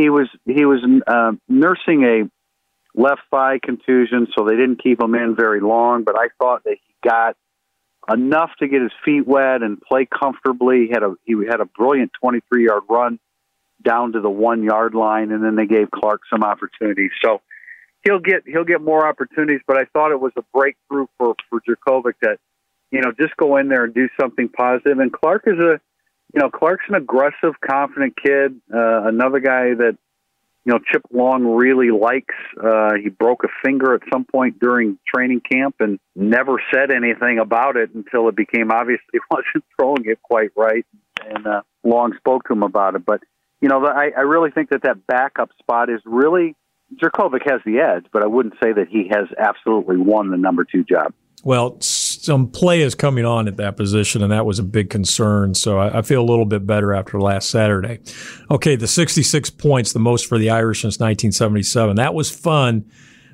he 0.00 0.08
was 0.08 0.28
he 0.46 0.64
was 0.64 0.80
uh, 1.06 1.32
nursing 1.48 2.04
a 2.04 3.00
left 3.00 3.22
thigh 3.30 3.58
contusion, 3.62 4.26
so 4.36 4.44
they 4.44 4.56
didn't 4.56 4.82
keep 4.82 5.00
him 5.00 5.14
in 5.14 5.36
very 5.36 5.60
long. 5.60 6.04
But 6.04 6.16
I 6.18 6.28
thought 6.38 6.64
that 6.64 6.76
he 6.86 7.08
got 7.08 7.36
enough 8.10 8.50
to 8.60 8.68
get 8.68 8.82
his 8.82 8.92
feet 9.04 9.26
wet 9.26 9.62
and 9.62 9.80
play 9.80 10.06
comfortably. 10.06 10.86
He 10.86 10.88
had 10.88 11.02
a 11.02 11.14
he 11.24 11.34
had 11.48 11.60
a 11.60 11.66
brilliant 11.66 12.12
23 12.20 12.66
yard 12.66 12.82
run 12.88 13.18
down 13.82 14.12
to 14.12 14.20
the 14.20 14.30
one 14.30 14.62
yard 14.62 14.94
line, 14.94 15.32
and 15.32 15.44
then 15.44 15.56
they 15.56 15.66
gave 15.66 15.90
Clark 15.90 16.22
some 16.30 16.42
opportunities. 16.42 17.10
So 17.22 17.40
he'll 18.04 18.20
get 18.20 18.44
he'll 18.46 18.64
get 18.64 18.80
more 18.80 19.06
opportunities. 19.06 19.60
But 19.66 19.76
I 19.76 19.84
thought 19.92 20.12
it 20.12 20.20
was 20.20 20.32
a 20.36 20.42
breakthrough 20.52 21.06
for 21.18 21.34
for 21.48 21.60
Jurkovec 21.60 22.14
that 22.22 22.38
you 22.90 23.00
know 23.00 23.12
just 23.18 23.36
go 23.36 23.56
in 23.56 23.68
there 23.68 23.84
and 23.84 23.94
do 23.94 24.08
something 24.20 24.48
positive. 24.48 24.98
And 24.98 25.12
Clark 25.12 25.44
is 25.46 25.58
a 25.58 25.80
you 26.34 26.40
know, 26.40 26.50
Clark's 26.50 26.84
an 26.88 26.94
aggressive, 26.94 27.54
confident 27.64 28.14
kid. 28.16 28.60
Uh, 28.72 29.02
another 29.04 29.40
guy 29.40 29.74
that, 29.74 29.96
you 30.64 30.72
know, 30.72 30.78
Chip 30.92 31.02
Long 31.12 31.44
really 31.44 31.90
likes. 31.90 32.34
Uh, 32.62 32.94
he 33.02 33.08
broke 33.08 33.42
a 33.44 33.48
finger 33.64 33.94
at 33.94 34.02
some 34.12 34.24
point 34.24 34.60
during 34.60 34.98
training 35.12 35.40
camp 35.40 35.76
and 35.80 35.98
never 36.14 36.62
said 36.72 36.90
anything 36.90 37.38
about 37.38 37.76
it 37.76 37.94
until 37.94 38.28
it 38.28 38.36
became 38.36 38.70
obvious 38.70 39.00
he 39.12 39.18
wasn't 39.30 39.64
throwing 39.76 40.04
it 40.04 40.22
quite 40.22 40.50
right. 40.56 40.86
And 41.26 41.46
uh, 41.46 41.62
Long 41.82 42.14
spoke 42.16 42.46
to 42.46 42.52
him 42.52 42.62
about 42.62 42.94
it. 42.94 43.04
But, 43.04 43.22
you 43.60 43.68
know, 43.68 43.84
I, 43.86 44.10
I 44.16 44.22
really 44.22 44.50
think 44.50 44.70
that 44.70 44.82
that 44.82 45.06
backup 45.06 45.50
spot 45.58 45.90
is 45.90 46.00
really 46.04 46.56
Jurkovec 46.96 47.48
has 47.48 47.60
the 47.64 47.78
edge, 47.78 48.06
but 48.12 48.22
I 48.22 48.26
wouldn't 48.26 48.54
say 48.62 48.72
that 48.72 48.88
he 48.88 49.08
has 49.12 49.28
absolutely 49.38 49.96
won 49.96 50.30
the 50.30 50.36
number 50.36 50.64
two 50.64 50.84
job. 50.84 51.12
Well, 51.42 51.80
some 51.80 52.48
play 52.48 52.82
is 52.82 52.94
coming 52.94 53.24
on 53.24 53.48
at 53.48 53.56
that 53.56 53.76
position, 53.76 54.22
and 54.22 54.30
that 54.30 54.44
was 54.44 54.58
a 54.58 54.62
big 54.62 54.90
concern. 54.90 55.54
So 55.54 55.78
I, 55.78 55.98
I, 55.98 56.02
feel 56.02 56.20
a 56.20 56.28
little 56.28 56.44
bit 56.44 56.66
better 56.66 56.92
after 56.92 57.18
last 57.18 57.48
Saturday. 57.48 58.00
Okay, 58.50 58.76
the 58.76 58.86
66 58.86 59.48
points, 59.50 59.94
the 59.94 60.00
most 60.00 60.26
for 60.26 60.36
the 60.36 60.50
Irish 60.50 60.82
since 60.82 60.98
1977. 60.98 61.96
That 61.96 62.12
was 62.12 62.30
fun, 62.30 62.84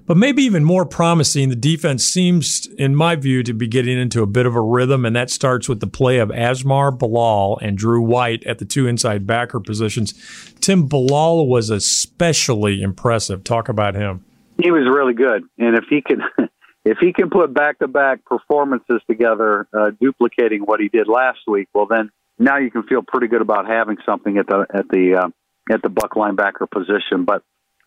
but 0.06 0.16
maybe 0.16 0.42
even 0.42 0.64
more 0.64 0.86
promising. 0.86 1.48
The 1.48 1.56
defense 1.56 2.04
seems, 2.04 2.66
in 2.78 2.94
my 2.94 3.16
view, 3.16 3.42
to 3.42 3.52
be 3.52 3.66
getting 3.66 3.98
into 3.98 4.22
a 4.22 4.26
bit 4.26 4.46
of 4.46 4.54
a 4.54 4.60
rhythm, 4.60 5.04
and 5.04 5.14
that 5.16 5.30
starts 5.30 5.68
with 5.68 5.80
the 5.80 5.86
play 5.86 6.18
of 6.18 6.30
Asmar 6.30 6.96
Bilal 6.96 7.58
and 7.60 7.76
Drew 7.76 8.00
White 8.00 8.44
at 8.46 8.58
the 8.58 8.64
two 8.64 8.86
inside 8.86 9.26
backer 9.26 9.60
positions. 9.60 10.14
Tim 10.60 10.86
Bilal 10.86 11.48
was 11.48 11.70
especially 11.70 12.82
impressive. 12.82 13.42
Talk 13.44 13.68
about 13.68 13.94
him. 13.94 14.24
He 14.62 14.70
was 14.70 14.84
really 14.84 15.14
good, 15.14 15.44
and 15.58 15.76
if 15.76 15.84
he 15.90 16.00
can, 16.00 16.22
if 16.84 16.98
he 16.98 17.12
can 17.12 17.28
put 17.28 17.52
back 17.52 17.78
to 17.80 17.88
back 17.88 18.24
performances 18.24 19.02
together, 19.08 19.66
uh, 19.76 19.90
duplicating 20.00 20.62
what 20.62 20.80
he 20.80 20.88
did 20.88 21.08
last 21.08 21.40
week, 21.46 21.68
well, 21.74 21.86
then 21.86 22.10
now 22.38 22.58
you 22.58 22.70
can 22.70 22.84
feel 22.84 23.02
pretty 23.06 23.26
good 23.26 23.42
about 23.42 23.66
having 23.66 23.96
something 24.06 24.38
at 24.38 24.46
the 24.46 24.66
at 24.72 24.88
the 24.88 25.16
uh, 25.16 25.28
at 25.74 25.82
the 25.82 25.88
buck 25.88 26.12
linebacker 26.12 26.70
position. 26.70 27.24
But 27.24 27.42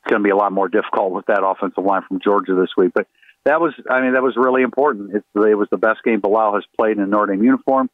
going 0.09 0.21
to 0.21 0.23
be 0.23 0.31
a 0.31 0.35
lot 0.35 0.51
more 0.51 0.67
difficult 0.67 1.11
with 1.11 1.25
that 1.27 1.43
offensive 1.45 1.83
line 1.83 2.01
from 2.07 2.19
Georgia 2.19 2.55
this 2.55 2.69
week. 2.77 2.91
But 2.93 3.07
that 3.45 3.61
was, 3.61 3.73
I 3.89 4.01
mean, 4.01 4.13
that 4.13 4.23
was 4.23 4.35
really 4.35 4.63
important. 4.63 5.15
It's, 5.15 5.25
it 5.35 5.57
was 5.57 5.67
the 5.71 5.77
best 5.77 6.03
game 6.03 6.19
Bilal 6.19 6.55
has 6.55 6.63
played 6.77 6.97
in 6.97 7.03
a 7.03 7.07
Notre 7.07 7.33
Dame 7.33 7.43
uniform. 7.43 7.89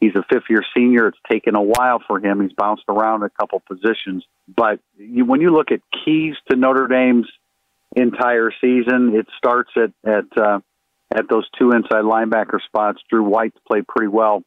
He's 0.00 0.14
a 0.14 0.24
fifth 0.32 0.44
year 0.48 0.62
senior. 0.76 1.08
It's 1.08 1.18
taken 1.30 1.56
a 1.56 1.62
while 1.62 2.02
for 2.06 2.20
him. 2.20 2.40
He's 2.40 2.52
bounced 2.52 2.84
around 2.88 3.22
a 3.24 3.30
couple 3.30 3.60
positions. 3.60 4.24
But 4.48 4.80
you, 4.96 5.24
when 5.24 5.40
you 5.40 5.50
look 5.50 5.72
at 5.72 5.80
keys 6.04 6.34
to 6.50 6.56
Notre 6.56 6.86
Dame's 6.86 7.26
entire 7.96 8.52
season. 8.60 9.14
It 9.14 9.26
starts 9.36 9.70
at 9.76 9.92
at 10.04 10.36
uh, 10.36 10.60
at 11.14 11.28
those 11.28 11.48
two 11.58 11.72
inside 11.72 12.04
linebacker 12.04 12.60
spots. 12.64 13.00
Drew 13.10 13.24
White's 13.24 13.58
played 13.66 13.86
pretty 13.86 14.08
well 14.08 14.42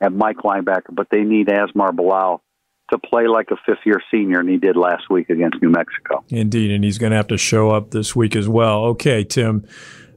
at 0.00 0.12
Mike 0.12 0.38
linebacker, 0.38 0.92
but 0.92 1.08
they 1.10 1.22
need 1.22 1.48
Asmar 1.48 1.94
Bilal 1.94 2.42
to 2.90 2.98
play 2.98 3.26
like 3.26 3.50
a 3.50 3.56
fifth 3.66 3.84
year 3.84 4.00
senior, 4.10 4.40
and 4.40 4.48
he 4.48 4.56
did 4.56 4.76
last 4.76 5.08
week 5.10 5.30
against 5.30 5.60
New 5.62 5.70
Mexico. 5.70 6.24
Indeed, 6.28 6.70
and 6.70 6.84
he's 6.84 6.98
going 6.98 7.10
to 7.10 7.16
have 7.16 7.28
to 7.28 7.38
show 7.38 7.70
up 7.70 7.90
this 7.90 8.14
week 8.14 8.36
as 8.36 8.48
well. 8.48 8.84
Okay, 8.84 9.24
Tim. 9.24 9.66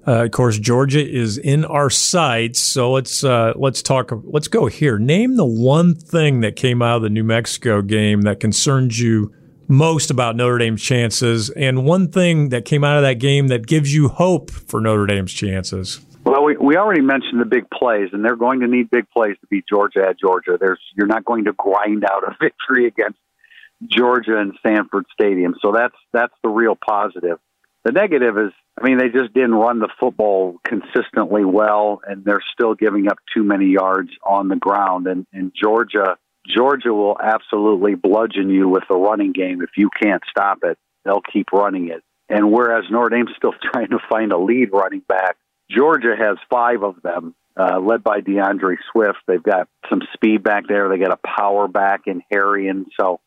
Uh, 0.06 0.24
of 0.24 0.32
course, 0.32 0.58
Georgia 0.58 1.06
is 1.06 1.38
in 1.38 1.66
our 1.66 1.90
sights, 1.90 2.60
so 2.62 2.92
let's 2.92 3.26
uh, 3.26 3.52
let's 3.58 3.82
talk. 3.82 4.12
Let's 4.24 4.48
go 4.48 4.68
here. 4.68 4.98
Name 4.98 5.36
the 5.36 5.46
one 5.46 5.96
thing 5.96 6.40
that 6.42 6.56
came 6.56 6.82
out 6.82 6.98
of 6.98 7.02
the 7.02 7.10
New 7.10 7.26
Mexico 7.26 7.82
game 7.82 8.22
that 8.22 8.40
concerns 8.40 9.00
you 9.00 9.34
most 9.68 10.10
about 10.10 10.38
Notre 10.38 10.58
Dame's 10.60 10.82
chances, 10.82 11.50
and 11.50 11.86
one 11.86 12.10
thing 12.10 12.50
that 12.50 12.64
came 12.64 12.86
out 12.86 12.96
of 12.96 13.04
that 13.04 13.16
game 13.16 13.50
that 13.50 13.68
gives 13.68 13.94
you 13.94 14.08
hope 14.08 14.50
for 14.50 14.80
Notre 14.80 15.06
Dame's 15.08 15.34
chances? 15.34 16.00
Well, 16.28 16.44
we, 16.44 16.58
we 16.58 16.76
already 16.76 17.00
mentioned 17.00 17.40
the 17.40 17.46
big 17.46 17.70
plays, 17.70 18.10
and 18.12 18.24
they're 18.24 18.36
going 18.36 18.60
to 18.60 18.68
need 18.68 18.90
big 18.92 19.10
plays 19.10 19.38
to 19.40 19.48
beat 19.48 19.64
Georgia 19.66 20.06
at 20.10 20.20
Georgia. 20.20 20.58
There's 20.60 20.82
you're 20.94 21.08
not 21.08 21.24
going 21.24 21.46
to 21.46 21.54
grind 21.54 22.04
out 22.04 22.24
a 22.24 22.36
victory 22.42 22.86
against 22.86 23.18
Georgia 23.90 24.38
and 24.38 24.54
Sanford 24.62 25.06
Stadium, 25.14 25.56
so 25.62 25.72
that's 25.72 25.96
that's 26.12 26.34
the 26.44 26.50
real 26.50 26.76
positive. 26.76 27.40
The 27.86 27.94
negative 27.94 28.38
is, 28.38 28.52
I 28.78 28.84
mean, 28.86 28.98
they 28.98 29.08
just 29.08 29.34
didn't 29.34 29.56
run 29.56 29.80
the 29.80 29.88
football 30.02 30.58
consistently 30.66 31.46
well, 31.46 32.02
and 32.06 32.26
they're 32.26 32.44
still 32.52 32.74
giving 32.74 33.08
up 33.08 33.20
too 33.34 33.44
many 33.44 33.68
yards 33.68 34.10
on 34.22 34.50
the 34.50 34.58
ground. 34.58 35.08
And, 35.08 35.26
and 35.32 35.54
Georgia 35.56 36.18
Georgia 36.46 36.94
will 36.94 37.18
absolutely 37.24 37.96
bludgeon 37.96 38.50
you 38.50 38.68
with 38.68 38.84
the 38.90 38.98
running 38.98 39.32
game 39.32 39.62
if 39.62 39.70
you 39.78 39.90
can't 40.04 40.24
stop 40.30 40.60
it. 40.64 40.78
They'll 41.06 41.22
keep 41.22 41.54
running 41.54 41.88
it. 41.88 42.04
And 42.28 42.52
whereas 42.52 42.84
Notre 42.92 43.16
Dame's 43.16 43.32
still 43.38 43.54
trying 43.72 43.92
to 43.92 44.00
find 44.10 44.34
a 44.34 44.38
lead 44.38 44.74
running 44.74 45.04
back, 45.08 45.38
Georgia 45.70 46.16
has 46.18 46.38
five 46.50 46.84
of 46.84 47.02
them, 47.02 47.36
uh, 47.58 47.80
led 47.80 48.04
by 48.04 48.22
D'Andre 48.22 48.76
Swift. 48.92 49.20
They've 49.28 49.44
got 49.44 49.68
some 49.90 50.02
speed 50.14 50.44
back 50.44 50.68
there. 50.68 50.90
They 50.90 50.98
got 50.98 51.12
a 51.12 51.20
power 51.28 51.68
back 51.68 52.02
in 52.06 52.22
Harry, 52.32 52.68
and 52.68 52.86
so 53.00 53.20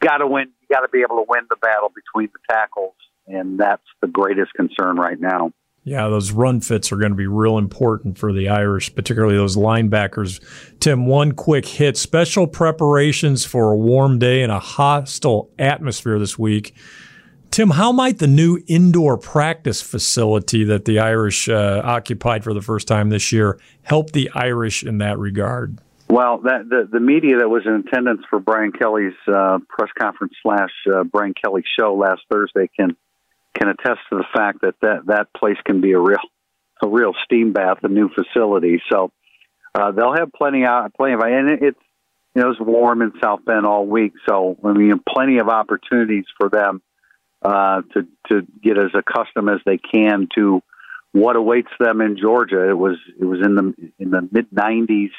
got 0.00 0.18
to 0.18 0.26
win. 0.26 0.50
You 0.62 0.74
got 0.74 0.82
to 0.82 0.88
be 0.88 1.00
able 1.00 1.16
to 1.16 1.24
win 1.28 1.42
the 1.48 1.56
battle 1.56 1.90
between 1.94 2.28
the 2.32 2.54
tackles, 2.54 2.94
and 3.26 3.58
that's 3.58 3.82
the 4.00 4.08
greatest 4.08 4.52
concern 4.54 4.96
right 4.96 5.18
now. 5.18 5.52
Yeah, 5.84 6.08
those 6.08 6.32
run 6.32 6.60
fits 6.60 6.92
are 6.92 6.96
going 6.96 7.12
to 7.12 7.16
be 7.16 7.26
real 7.26 7.56
important 7.56 8.18
for 8.18 8.30
the 8.30 8.50
Irish, 8.50 8.94
particularly 8.94 9.36
those 9.36 9.56
linebackers. 9.56 10.38
Tim, 10.80 11.06
one 11.06 11.32
quick 11.32 11.64
hit. 11.64 11.96
Special 11.96 12.46
preparations 12.46 13.46
for 13.46 13.72
a 13.72 13.76
warm 13.76 14.18
day 14.18 14.42
and 14.42 14.52
a 14.52 14.58
hostile 14.58 15.50
atmosphere 15.58 16.18
this 16.18 16.38
week. 16.38 16.74
Tim, 17.50 17.70
how 17.70 17.92
might 17.92 18.18
the 18.18 18.26
new 18.26 18.62
indoor 18.66 19.16
practice 19.16 19.80
facility 19.80 20.64
that 20.64 20.84
the 20.84 20.98
Irish 20.98 21.48
uh, 21.48 21.80
occupied 21.84 22.44
for 22.44 22.54
the 22.54 22.62
first 22.62 22.86
time 22.86 23.08
this 23.08 23.32
year 23.32 23.58
help 23.82 24.12
the 24.12 24.30
Irish 24.34 24.84
in 24.84 24.98
that 24.98 25.18
regard? 25.18 25.78
Well, 26.08 26.38
that, 26.38 26.68
the 26.68 26.88
the 26.90 27.00
media 27.00 27.38
that 27.38 27.48
was 27.48 27.64
in 27.66 27.84
attendance 27.86 28.22
for 28.30 28.38
Brian 28.38 28.72
Kelly's 28.72 29.12
uh, 29.26 29.58
press 29.68 29.90
conference 29.98 30.32
slash 30.42 30.70
uh, 30.90 31.04
Brian 31.04 31.34
Kelly 31.34 31.62
show 31.78 31.94
last 31.94 32.22
Thursday 32.30 32.70
can 32.74 32.96
can 33.54 33.68
attest 33.68 34.00
to 34.10 34.16
the 34.16 34.24
fact 34.34 34.62
that 34.62 34.74
that, 34.80 35.06
that 35.06 35.26
place 35.34 35.58
can 35.64 35.80
be 35.80 35.92
a 35.92 35.98
real 35.98 36.18
a 36.82 36.88
real 36.88 37.12
steam 37.24 37.52
bath, 37.52 37.78
a 37.82 37.88
new 37.88 38.08
facility. 38.08 38.80
So 38.90 39.10
uh, 39.74 39.90
they'll 39.92 40.14
have 40.14 40.32
plenty 40.32 40.64
out 40.64 40.94
plenty 40.94 41.14
of 41.14 41.20
and 41.20 41.50
it, 41.50 41.62
it's 41.62 41.80
you 42.34 42.42
know 42.42 42.50
it's 42.50 42.60
warm 42.60 43.02
in 43.02 43.12
South 43.22 43.44
Bend 43.44 43.66
all 43.66 43.86
week, 43.86 44.14
so 44.26 44.56
I 44.64 44.72
mean 44.72 45.00
plenty 45.06 45.38
of 45.38 45.48
opportunities 45.48 46.24
for 46.38 46.48
them 46.48 46.80
uh, 47.42 47.82
to 47.94 48.06
to 48.28 48.46
get 48.62 48.78
as 48.78 48.90
accustomed 48.94 49.48
as 49.50 49.60
they 49.64 49.78
can 49.78 50.28
to 50.34 50.62
what 51.12 51.36
awaits 51.36 51.70
them 51.78 52.00
in 52.00 52.16
Georgia. 52.18 52.68
It 52.68 52.76
was 52.76 52.96
it 53.18 53.24
was 53.24 53.40
in 53.44 53.54
the 53.54 53.74
in 53.98 54.10
the 54.10 54.28
mid 54.30 54.50
90s 54.50 55.10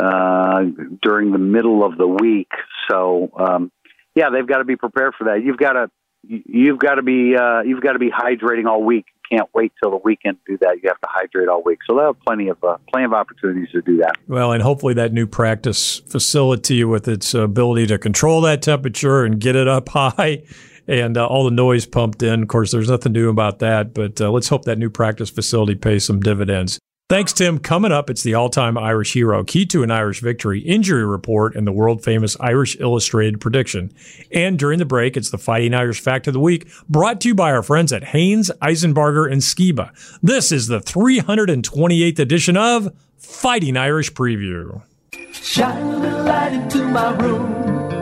uh, 0.00 0.64
during 1.02 1.32
the 1.32 1.38
middle 1.38 1.84
of 1.84 1.96
the 1.98 2.06
week. 2.06 2.50
So 2.90 3.30
um, 3.38 3.72
yeah, 4.14 4.30
they've 4.30 4.46
got 4.46 4.58
to 4.58 4.64
be 4.64 4.76
prepared 4.76 5.14
for 5.16 5.24
that. 5.24 5.42
You've 5.42 5.58
got 5.58 5.72
to 5.72 5.90
you've 6.22 6.78
got 6.78 6.96
to 6.96 7.02
be 7.02 7.34
uh, 7.36 7.62
you've 7.62 7.82
got 7.82 7.92
to 7.92 7.98
be 7.98 8.10
hydrating 8.10 8.66
all 8.66 8.82
week. 8.82 9.06
You 9.30 9.38
can't 9.38 9.50
wait 9.54 9.72
till 9.82 9.90
the 9.90 10.00
weekend 10.02 10.38
to 10.46 10.52
do 10.52 10.58
that. 10.62 10.82
You 10.82 10.88
have 10.88 11.00
to 11.00 11.08
hydrate 11.08 11.48
all 11.48 11.62
week. 11.62 11.80
So 11.88 11.96
they'll 11.96 12.06
have 12.06 12.20
plenty 12.20 12.48
of 12.48 12.62
uh, 12.62 12.78
plenty 12.92 13.06
of 13.06 13.12
opportunities 13.12 13.70
to 13.72 13.82
do 13.82 13.98
that. 13.98 14.16
Well, 14.26 14.52
and 14.52 14.62
hopefully 14.62 14.94
that 14.94 15.12
new 15.12 15.26
practice 15.26 15.98
facility 15.98 16.84
with 16.84 17.08
its 17.08 17.34
ability 17.34 17.86
to 17.88 17.98
control 17.98 18.40
that 18.42 18.62
temperature 18.62 19.24
and 19.24 19.40
get 19.40 19.56
it 19.56 19.68
up 19.68 19.88
high 19.90 20.42
and 20.88 21.16
uh, 21.16 21.26
all 21.26 21.44
the 21.44 21.50
noise 21.50 21.86
pumped 21.86 22.22
in. 22.22 22.42
Of 22.42 22.48
course, 22.48 22.72
there's 22.72 22.88
nothing 22.88 23.12
new 23.12 23.28
about 23.28 23.60
that, 23.60 23.94
but 23.94 24.20
uh, 24.20 24.30
let's 24.30 24.48
hope 24.48 24.64
that 24.64 24.78
new 24.78 24.90
practice 24.90 25.30
facility 25.30 25.74
pays 25.74 26.04
some 26.04 26.20
dividends. 26.20 26.78
Thanks, 27.08 27.32
Tim. 27.32 27.58
Coming 27.58 27.90
up, 27.90 28.10
it's 28.10 28.22
the 28.22 28.34
all 28.34 28.50
time 28.50 28.76
Irish 28.76 29.14
hero, 29.14 29.42
key 29.42 29.64
to 29.66 29.82
an 29.82 29.90
Irish 29.90 30.20
victory, 30.20 30.60
injury 30.60 31.06
report, 31.06 31.56
and 31.56 31.66
the 31.66 31.72
world 31.72 32.04
famous 32.04 32.36
Irish 32.38 32.78
Illustrated 32.80 33.40
prediction. 33.40 33.90
And 34.30 34.58
during 34.58 34.78
the 34.78 34.84
break, 34.84 35.16
it's 35.16 35.30
the 35.30 35.38
Fighting 35.38 35.72
Irish 35.72 36.00
Fact 36.00 36.26
of 36.26 36.34
the 36.34 36.40
Week, 36.40 36.68
brought 36.86 37.22
to 37.22 37.28
you 37.28 37.34
by 37.34 37.50
our 37.50 37.62
friends 37.62 37.94
at 37.94 38.04
Haines, 38.04 38.50
Eisenbarger, 38.60 39.30
and 39.30 39.40
Skiba. 39.40 39.90
This 40.22 40.52
is 40.52 40.66
the 40.66 40.80
328th 40.80 42.18
edition 42.18 42.58
of 42.58 42.94
Fighting 43.16 43.78
Irish 43.78 44.12
Preview. 44.12 44.82
Shine 45.32 46.26
light 46.26 46.52
into 46.52 46.84
my 46.88 47.16
room. 47.16 47.97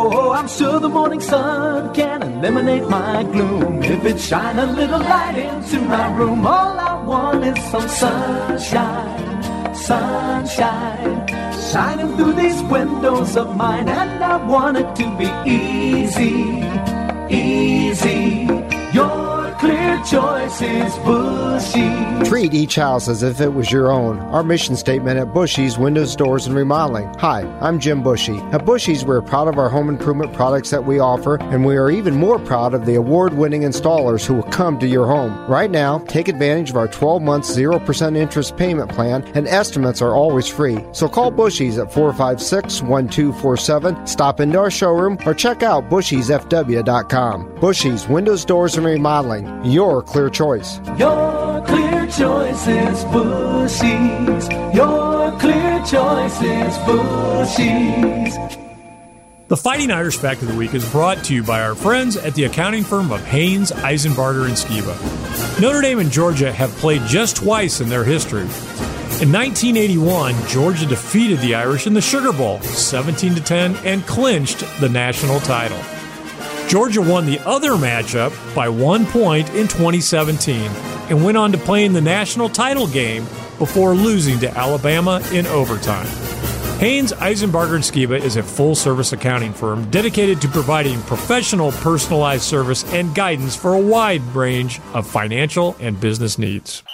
Oh, 0.00 0.30
I'm 0.30 0.46
sure 0.46 0.78
the 0.78 0.88
morning 0.88 1.20
sun 1.20 1.92
can 1.92 2.22
eliminate 2.22 2.88
my 2.88 3.24
gloom. 3.24 3.82
If 3.82 4.04
it 4.04 4.20
shine 4.20 4.56
a 4.60 4.66
little 4.66 5.00
light 5.00 5.36
into 5.36 5.80
my 5.80 6.14
room, 6.14 6.46
all 6.46 6.78
I 6.78 7.02
want 7.02 7.44
is 7.44 7.58
some 7.70 7.88
sunshine, 7.88 9.74
sunshine, 9.74 11.26
shining 11.72 12.16
through 12.16 12.34
these 12.34 12.62
windows 12.62 13.36
of 13.36 13.56
mine. 13.56 13.88
And 13.88 14.22
I 14.22 14.36
want 14.46 14.76
it 14.76 14.94
to 15.00 15.06
be 15.18 15.28
easy, 15.50 16.62
easy. 17.28 18.57
Clear 19.68 20.02
choices. 20.02 20.98
Treat 22.26 22.54
each 22.54 22.76
house 22.76 23.08
as 23.08 23.22
if 23.22 23.40
it 23.40 23.52
was 23.52 23.70
your 23.70 23.90
own. 23.90 24.18
Our 24.18 24.42
mission 24.42 24.76
statement 24.76 25.18
at 25.18 25.34
Bushy's 25.34 25.76
Windows, 25.76 26.16
Doors, 26.16 26.46
and 26.46 26.56
Remodeling. 26.56 27.12
Hi, 27.18 27.42
I'm 27.60 27.78
Jim 27.78 28.02
Bushy. 28.02 28.38
At 28.52 28.64
Bushy's, 28.64 29.04
we're 29.04 29.20
proud 29.20 29.48
of 29.48 29.58
our 29.58 29.68
home 29.68 29.88
improvement 29.88 30.32
products 30.32 30.70
that 30.70 30.84
we 30.84 31.00
offer, 31.00 31.36
and 31.42 31.66
we 31.66 31.76
are 31.76 31.90
even 31.90 32.14
more 32.14 32.38
proud 32.38 32.74
of 32.74 32.86
the 32.86 32.94
award 32.94 33.34
winning 33.34 33.62
installers 33.62 34.24
who 34.24 34.34
will 34.34 34.42
come 34.44 34.78
to 34.78 34.86
your 34.86 35.06
home. 35.06 35.36
Right 35.50 35.70
now, 35.70 35.98
take 35.98 36.28
advantage 36.28 36.70
of 36.70 36.76
our 36.76 36.88
12 36.88 37.22
month 37.22 37.44
0% 37.44 38.16
interest 38.16 38.56
payment 38.56 38.90
plan, 38.90 39.22
and 39.34 39.46
estimates 39.48 40.00
are 40.00 40.14
always 40.14 40.48
free. 40.48 40.82
So 40.92 41.08
call 41.08 41.30
Bushy's 41.30 41.76
at 41.78 41.92
456 41.92 42.82
1247, 42.82 44.06
stop 44.06 44.40
into 44.40 44.58
our 44.58 44.70
showroom, 44.70 45.18
or 45.26 45.34
check 45.34 45.62
out 45.62 45.90
bushy'sfw.com. 45.90 47.54
Bushy's 47.60 48.08
Windows, 48.08 48.44
Doors, 48.44 48.76
and 48.76 48.86
Remodeling 48.86 49.57
your 49.64 50.02
clear 50.02 50.30
choice. 50.30 50.78
Your 50.98 51.62
clear 51.66 52.06
choice 52.06 52.66
is 52.66 53.04
Bushy's. 53.04 54.48
Your 54.74 55.38
clear 55.38 55.82
choice 55.84 56.42
is 56.42 56.78
Bushy's. 56.86 58.58
The 59.48 59.56
Fighting 59.56 59.90
Irish 59.90 60.16
Fact 60.16 60.42
of 60.42 60.48
the 60.48 60.56
Week 60.56 60.74
is 60.74 60.88
brought 60.90 61.24
to 61.24 61.34
you 61.34 61.42
by 61.42 61.62
our 61.62 61.74
friends 61.74 62.16
at 62.16 62.34
the 62.34 62.44
accounting 62.44 62.84
firm 62.84 63.10
of 63.10 63.24
Haines, 63.24 63.72
Eisenbarger, 63.72 64.44
and 64.44 64.54
Skiba. 64.54 65.60
Notre 65.60 65.80
Dame 65.80 66.00
and 66.00 66.10
Georgia 66.10 66.52
have 66.52 66.70
played 66.72 67.02
just 67.06 67.36
twice 67.36 67.80
in 67.80 67.88
their 67.88 68.04
history. 68.04 68.42
In 69.22 69.32
1981, 69.32 70.34
Georgia 70.48 70.86
defeated 70.86 71.38
the 71.40 71.54
Irish 71.54 71.86
in 71.86 71.94
the 71.94 72.00
Sugar 72.00 72.32
Bowl, 72.32 72.60
17 72.60 73.34
to 73.36 73.42
10, 73.42 73.76
and 73.84 74.06
clinched 74.06 74.62
the 74.80 74.88
national 74.88 75.40
title. 75.40 75.78
Georgia 76.68 77.00
won 77.00 77.24
the 77.24 77.38
other 77.46 77.70
matchup 77.70 78.30
by 78.54 78.68
one 78.68 79.06
point 79.06 79.48
in 79.54 79.66
2017 79.66 80.70
and 81.08 81.24
went 81.24 81.38
on 81.38 81.50
to 81.50 81.56
play 81.56 81.86
in 81.86 81.94
the 81.94 82.00
national 82.00 82.50
title 82.50 82.86
game 82.86 83.24
before 83.58 83.94
losing 83.94 84.38
to 84.40 84.54
Alabama 84.54 85.22
in 85.32 85.46
overtime. 85.46 86.27
Haines, 86.78 87.10
Eisenbarger, 87.14 87.74
and 87.74 87.82
Skiba 87.82 88.20
is 88.20 88.36
a 88.36 88.42
full 88.44 88.76
service 88.76 89.12
accounting 89.12 89.52
firm 89.52 89.90
dedicated 89.90 90.40
to 90.42 90.48
providing 90.48 91.00
professional, 91.02 91.72
personalized 91.72 92.44
service 92.44 92.84
and 92.92 93.12
guidance 93.16 93.56
for 93.56 93.74
a 93.74 93.80
wide 93.80 94.22
range 94.32 94.80
of 94.94 95.04
financial 95.04 95.74
and 95.80 96.00
business 96.00 96.38
needs. 96.38 96.84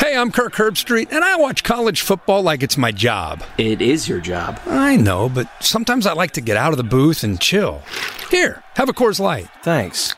Hey, 0.00 0.16
I'm 0.16 0.32
Kirk 0.32 0.54
Herbstreit, 0.54 1.12
and 1.12 1.24
I 1.24 1.36
watch 1.36 1.62
college 1.62 2.00
football 2.00 2.42
like 2.42 2.64
it's 2.64 2.76
my 2.76 2.90
job. 2.90 3.44
It 3.58 3.80
is 3.80 4.08
your 4.08 4.20
job. 4.20 4.58
I 4.66 4.96
know, 4.96 5.28
but 5.28 5.48
sometimes 5.60 6.04
I 6.04 6.12
like 6.12 6.32
to 6.32 6.40
get 6.40 6.56
out 6.56 6.72
of 6.72 6.76
the 6.76 6.82
booth 6.82 7.22
and 7.22 7.40
chill. 7.40 7.82
Here, 8.28 8.64
have 8.74 8.88
a 8.88 8.92
Coors 8.92 9.20
Light. 9.20 9.48
Thanks. 9.62 10.16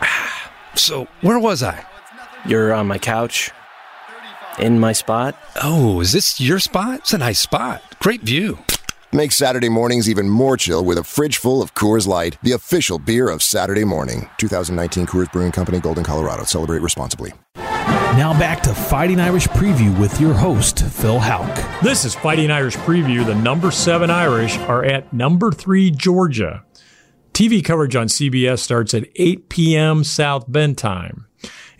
So, 0.74 1.06
where 1.20 1.38
was 1.38 1.62
I? 1.62 1.84
You're 2.46 2.72
on 2.72 2.86
my 2.86 2.96
couch 2.96 3.50
in 4.58 4.78
my 4.78 4.92
spot? 4.92 5.36
Oh, 5.62 6.00
is 6.00 6.12
this 6.12 6.40
your 6.40 6.58
spot? 6.58 7.00
It's 7.00 7.12
a 7.12 7.18
nice 7.18 7.40
spot. 7.40 7.82
Great 8.00 8.22
view. 8.22 8.58
Make 9.12 9.32
Saturday 9.32 9.68
mornings 9.68 10.08
even 10.08 10.28
more 10.28 10.56
chill 10.56 10.84
with 10.84 10.96
a 10.96 11.04
fridge 11.04 11.36
full 11.36 11.60
of 11.60 11.74
Coors 11.74 12.06
Light, 12.06 12.38
the 12.42 12.52
official 12.52 12.98
beer 12.98 13.28
of 13.28 13.42
Saturday 13.42 13.84
morning. 13.84 14.28
2019 14.38 15.06
Coors 15.06 15.30
Brewing 15.30 15.52
Company, 15.52 15.80
Golden, 15.80 16.02
Colorado. 16.02 16.44
Celebrate 16.44 16.80
responsibly. 16.80 17.32
Now 17.54 18.38
back 18.38 18.62
to 18.64 18.74
Fighting 18.74 19.20
Irish 19.20 19.48
Preview 19.48 19.98
with 19.98 20.20
your 20.20 20.34
host, 20.34 20.84
Phil 20.84 21.18
Houck. 21.18 21.82
This 21.82 22.04
is 22.04 22.14
Fighting 22.14 22.50
Irish 22.50 22.76
Preview. 22.76 23.24
The 23.24 23.34
number 23.34 23.70
seven 23.70 24.10
Irish 24.10 24.58
are 24.58 24.84
at 24.84 25.12
number 25.12 25.50
three, 25.50 25.90
Georgia. 25.90 26.62
TV 27.32 27.64
coverage 27.64 27.96
on 27.96 28.08
CBS 28.08 28.58
starts 28.58 28.92
at 28.92 29.08
8 29.16 29.48
p.m. 29.48 30.04
South 30.04 30.44
Bend 30.50 30.76
time. 30.76 31.26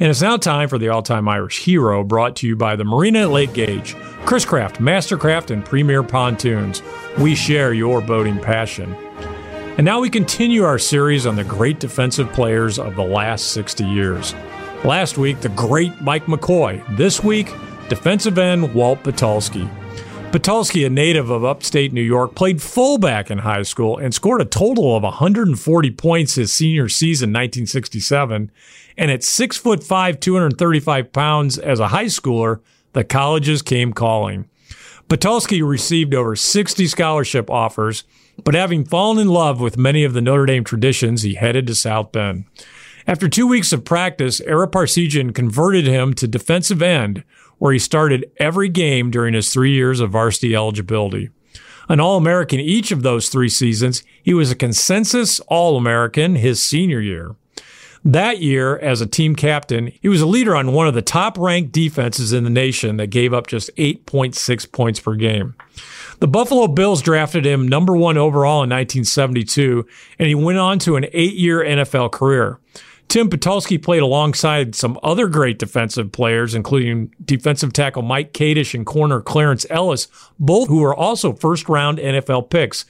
And 0.02 0.10
it's 0.10 0.20
now 0.20 0.36
time 0.36 0.68
for 0.68 0.78
the 0.78 0.88
all 0.88 1.00
time 1.00 1.28
Irish 1.28 1.62
hero 1.62 2.02
brought 2.02 2.34
to 2.38 2.48
you 2.48 2.56
by 2.56 2.74
the 2.74 2.82
Marina 2.82 3.20
at 3.20 3.30
Lake 3.30 3.52
Gage, 3.52 3.94
Chris 4.24 4.44
Craft, 4.44 4.80
Mastercraft, 4.80 5.52
and 5.52 5.64
Premier 5.64 6.02
Pontoons. 6.02 6.82
We 7.20 7.36
share 7.36 7.72
your 7.72 8.00
boating 8.00 8.40
passion. 8.40 8.96
And 9.78 9.84
now 9.84 10.00
we 10.00 10.10
continue 10.10 10.64
our 10.64 10.80
series 10.80 11.24
on 11.24 11.36
the 11.36 11.44
great 11.44 11.78
defensive 11.78 12.32
players 12.32 12.80
of 12.80 12.96
the 12.96 13.04
last 13.04 13.52
60 13.52 13.84
years. 13.84 14.34
Last 14.82 15.18
week, 15.18 15.40
the 15.40 15.50
great 15.50 16.00
Mike 16.00 16.26
McCoy. 16.26 16.84
This 16.96 17.22
week, 17.22 17.54
defensive 17.88 18.38
end 18.38 18.74
Walt 18.74 19.04
Patulski. 19.04 19.70
Patulski, 20.32 20.86
a 20.86 20.88
native 20.88 21.28
of 21.28 21.44
upstate 21.44 21.92
New 21.92 22.00
York, 22.00 22.34
played 22.34 22.62
fullback 22.62 23.30
in 23.30 23.36
high 23.36 23.64
school 23.64 23.98
and 23.98 24.14
scored 24.14 24.40
a 24.40 24.46
total 24.46 24.96
of 24.96 25.02
140 25.02 25.90
points 25.90 26.36
his 26.36 26.50
senior 26.50 26.88
season, 26.88 27.28
1967. 27.28 28.50
And 28.96 29.10
at 29.10 29.22
six 29.22 29.58
foot 29.58 29.84
five, 29.84 30.20
235 30.20 31.12
pounds 31.12 31.58
as 31.58 31.80
a 31.80 31.88
high 31.88 32.06
schooler, 32.06 32.60
the 32.94 33.04
colleges 33.04 33.60
came 33.60 33.92
calling. 33.92 34.48
Patulski 35.06 35.62
received 35.66 36.14
over 36.14 36.34
60 36.34 36.86
scholarship 36.86 37.50
offers, 37.50 38.04
but 38.42 38.54
having 38.54 38.86
fallen 38.86 39.18
in 39.18 39.28
love 39.28 39.60
with 39.60 39.76
many 39.76 40.02
of 40.02 40.14
the 40.14 40.22
Notre 40.22 40.46
Dame 40.46 40.64
traditions, 40.64 41.20
he 41.20 41.34
headed 41.34 41.66
to 41.66 41.74
South 41.74 42.10
Bend. 42.10 42.46
After 43.06 43.28
two 43.28 43.46
weeks 43.46 43.70
of 43.72 43.84
practice, 43.84 44.40
Ara 44.40 44.68
Parseghian 44.68 45.34
converted 45.34 45.86
him 45.86 46.14
to 46.14 46.26
defensive 46.26 46.80
end, 46.80 47.22
where 47.62 47.72
he 47.72 47.79
started 47.79 48.29
every 48.38 48.68
game 48.68 49.09
during 49.09 49.35
his 49.35 49.53
three 49.53 49.70
years 49.70 50.01
of 50.01 50.11
varsity 50.11 50.53
eligibility. 50.53 51.31
An 51.88 52.01
All 52.01 52.16
American 52.16 52.59
each 52.59 52.90
of 52.90 53.05
those 53.05 53.29
three 53.29 53.48
seasons, 53.48 54.03
he 54.20 54.35
was 54.35 54.51
a 54.51 54.57
consensus 54.57 55.38
All 55.46 55.77
American 55.77 56.35
his 56.35 56.61
senior 56.61 56.98
year. 56.98 57.37
That 58.05 58.40
year, 58.40 58.79
as 58.79 59.01
a 59.01 59.07
team 59.07 59.37
captain, 59.37 59.92
he 60.01 60.09
was 60.09 60.20
a 60.20 60.27
leader 60.27 60.57
on 60.57 60.72
one 60.72 60.88
of 60.88 60.94
the 60.94 61.03
top 61.03 61.38
ranked 61.38 61.70
defenses 61.70 62.33
in 62.33 62.42
the 62.42 62.51
nation 62.51 62.96
that 62.96 63.11
gave 63.11 63.33
up 63.33 63.46
just 63.46 63.70
8.6 63.77 64.72
points 64.72 64.98
per 64.98 65.14
game. 65.14 65.55
The 66.18 66.27
Buffalo 66.27 66.66
Bills 66.66 67.01
drafted 67.01 67.46
him 67.46 67.68
number 67.68 67.96
one 67.96 68.18
overall 68.18 68.64
in 68.64 68.70
1972, 68.70 69.87
and 70.18 70.27
he 70.27 70.35
went 70.35 70.59
on 70.59 70.81
to 70.81 70.96
an 70.96 71.07
eight 71.12 71.35
year 71.35 71.61
NFL 71.61 72.11
career. 72.11 72.59
Tim 73.12 73.29
Patulski 73.29 73.77
played 73.77 74.01
alongside 74.01 74.75
some 74.75 74.98
other 75.03 75.29
great 75.29 75.59
defensive 75.59 76.12
players, 76.12 76.55
including 76.55 77.14
defensive 77.22 77.75
tackle 77.75 78.01
Mike 78.01 78.33
Kadish 78.33 78.72
and 78.72 78.87
corner 78.87 79.20
Clarence 79.20 79.66
Ellis, 79.68 80.09
both 80.38 80.68
who 80.68 80.81
were 80.81 80.94
also 80.94 81.35
first 81.35 81.68
round 81.68 81.98
NFL 81.98 82.48
picks. 82.48 82.87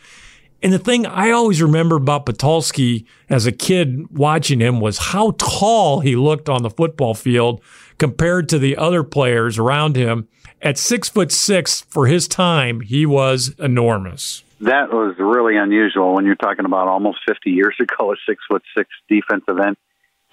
And 0.62 0.72
the 0.72 0.78
thing 0.78 1.06
I 1.06 1.32
always 1.32 1.60
remember 1.60 1.96
about 1.96 2.26
Patulski 2.26 3.04
as 3.28 3.46
a 3.46 3.50
kid 3.50 4.16
watching 4.16 4.60
him 4.60 4.78
was 4.78 4.96
how 4.96 5.34
tall 5.38 5.98
he 5.98 6.14
looked 6.14 6.48
on 6.48 6.62
the 6.62 6.70
football 6.70 7.14
field 7.14 7.60
compared 7.98 8.48
to 8.50 8.60
the 8.60 8.76
other 8.76 9.02
players 9.02 9.58
around 9.58 9.96
him. 9.96 10.28
At 10.60 10.78
six 10.78 11.08
foot 11.08 11.32
six 11.32 11.80
for 11.80 12.06
his 12.06 12.28
time, 12.28 12.82
he 12.82 13.06
was 13.06 13.56
enormous. 13.58 14.44
That 14.60 14.92
was 14.92 15.16
really 15.18 15.56
unusual 15.56 16.14
when 16.14 16.26
you're 16.26 16.36
talking 16.36 16.64
about 16.64 16.86
almost 16.86 17.18
50 17.26 17.50
years 17.50 17.74
ago, 17.80 18.12
a 18.12 18.16
six 18.24 18.40
foot 18.48 18.62
six 18.76 18.88
defensive 19.08 19.58
end. 19.58 19.76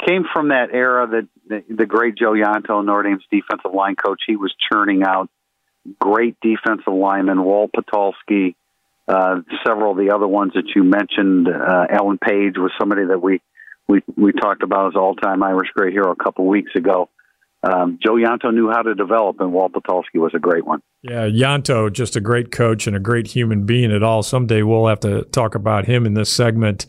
Came 0.05 0.23
from 0.33 0.49
that 0.49 0.69
era 0.71 1.07
that 1.07 1.63
the, 1.67 1.85
great 1.85 2.15
Joe 2.17 2.33
Yonto, 2.33 2.81
Notre 2.81 3.03
Dame's 3.03 3.23
defensive 3.31 3.73
line 3.73 3.95
coach, 3.95 4.21
he 4.25 4.35
was 4.35 4.53
churning 4.71 5.03
out 5.03 5.29
great 5.99 6.37
defensive 6.41 6.93
linemen. 6.93 7.43
Walt 7.43 7.71
Patulski, 7.75 8.55
uh, 9.07 9.41
several 9.65 9.91
of 9.91 9.97
the 9.97 10.11
other 10.13 10.27
ones 10.27 10.53
that 10.53 10.69
you 10.75 10.83
mentioned. 10.83 11.47
Uh, 11.47 11.87
Alan 11.89 12.17
Page 12.17 12.53
was 12.57 12.71
somebody 12.79 13.05
that 13.05 13.21
we 13.21 13.41
we 13.87 14.01
we 14.15 14.31
talked 14.31 14.63
about 14.63 14.87
as 14.87 14.95
all-time 14.95 15.41
Irish 15.43 15.69
great 15.73 15.93
hero 15.93 16.11
a 16.11 16.23
couple 16.23 16.45
weeks 16.45 16.71
ago. 16.75 17.09
Um, 17.61 17.99
Joe 18.01 18.15
Yonto 18.15 18.51
knew 18.51 18.69
how 18.69 18.83
to 18.83 18.95
develop, 18.95 19.41
and 19.41 19.51
Walt 19.51 19.73
Patulski 19.73 20.15
was 20.15 20.31
a 20.33 20.39
great 20.39 20.65
one. 20.65 20.81
Yeah, 21.01 21.25
Yonto, 21.25 21.89
just 21.89 22.15
a 22.15 22.21
great 22.21 22.51
coach 22.51 22.87
and 22.87 22.95
a 22.95 22.99
great 22.99 23.27
human 23.27 23.65
being 23.65 23.91
at 23.91 24.01
all. 24.01 24.23
Someday 24.23 24.63
we'll 24.63 24.87
have 24.87 25.01
to 25.01 25.23
talk 25.25 25.55
about 25.55 25.85
him 25.85 26.05
in 26.05 26.13
this 26.13 26.31
segment. 26.31 26.85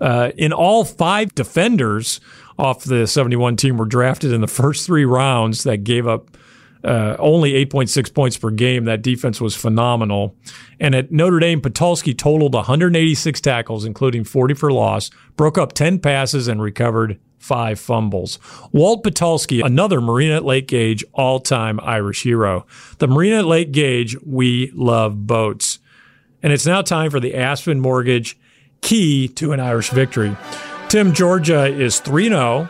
Uh, 0.00 0.30
in 0.36 0.52
all, 0.52 0.84
five 0.84 1.34
defenders 1.34 2.20
off 2.62 2.84
the 2.84 3.08
71 3.08 3.56
team 3.56 3.76
were 3.76 3.84
drafted 3.84 4.32
in 4.32 4.40
the 4.40 4.46
first 4.46 4.86
three 4.86 5.04
rounds 5.04 5.64
that 5.64 5.78
gave 5.78 6.06
up 6.06 6.36
uh, 6.84 7.16
only 7.18 7.52
8.6 7.66 8.14
points 8.14 8.36
per 8.36 8.50
game. 8.50 8.84
That 8.84 9.02
defense 9.02 9.40
was 9.40 9.56
phenomenal. 9.56 10.36
And 10.78 10.94
at 10.94 11.10
Notre 11.10 11.40
Dame, 11.40 11.60
Patulski 11.60 12.16
totaled 12.16 12.54
186 12.54 13.40
tackles, 13.40 13.84
including 13.84 14.22
40 14.22 14.54
for 14.54 14.72
loss, 14.72 15.10
broke 15.36 15.58
up 15.58 15.72
10 15.72 15.98
passes, 15.98 16.46
and 16.46 16.62
recovered 16.62 17.18
five 17.38 17.80
fumbles. 17.80 18.38
Walt 18.70 19.02
Patulski, 19.02 19.64
another 19.64 20.00
Marine 20.00 20.44
Lake 20.44 20.68
Gage 20.68 21.04
all 21.12 21.40
time 21.40 21.80
Irish 21.82 22.22
hero. 22.22 22.64
The 22.98 23.08
Marine 23.08 23.44
Lake 23.44 23.72
Gage, 23.72 24.16
we 24.24 24.70
love 24.72 25.26
boats. 25.26 25.80
And 26.44 26.52
it's 26.52 26.66
now 26.66 26.82
time 26.82 27.10
for 27.10 27.18
the 27.18 27.34
Aspen 27.34 27.80
Mortgage 27.80 28.38
key 28.80 29.26
to 29.28 29.52
an 29.52 29.58
Irish 29.58 29.90
victory. 29.90 30.36
Tim, 30.92 31.14
Georgia 31.14 31.64
is 31.64 32.00
3 32.00 32.28
0. 32.28 32.68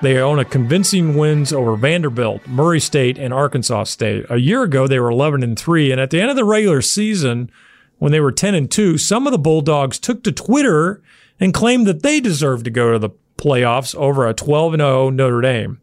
They 0.00 0.18
own 0.18 0.38
a 0.38 0.44
convincing 0.44 1.16
wins 1.16 1.52
over 1.52 1.74
Vanderbilt, 1.74 2.46
Murray 2.46 2.78
State, 2.78 3.18
and 3.18 3.34
Arkansas 3.34 3.82
State. 3.82 4.26
A 4.30 4.36
year 4.36 4.62
ago, 4.62 4.86
they 4.86 5.00
were 5.00 5.10
11 5.10 5.42
and 5.42 5.58
3, 5.58 5.90
and 5.90 6.00
at 6.00 6.10
the 6.10 6.20
end 6.20 6.30
of 6.30 6.36
the 6.36 6.44
regular 6.44 6.80
season, 6.80 7.50
when 7.98 8.12
they 8.12 8.20
were 8.20 8.30
10 8.30 8.54
and 8.54 8.70
2, 8.70 8.96
some 8.96 9.26
of 9.26 9.32
the 9.32 9.40
Bulldogs 9.40 9.98
took 9.98 10.22
to 10.22 10.30
Twitter 10.30 11.02
and 11.40 11.52
claimed 11.52 11.84
that 11.88 12.04
they 12.04 12.20
deserved 12.20 12.64
to 12.66 12.70
go 12.70 12.92
to 12.92 12.98
the 13.00 13.10
playoffs 13.38 13.92
over 13.96 14.24
a 14.24 14.34
12 14.34 14.76
0 14.76 15.10
Notre 15.10 15.40
Dame. 15.40 15.80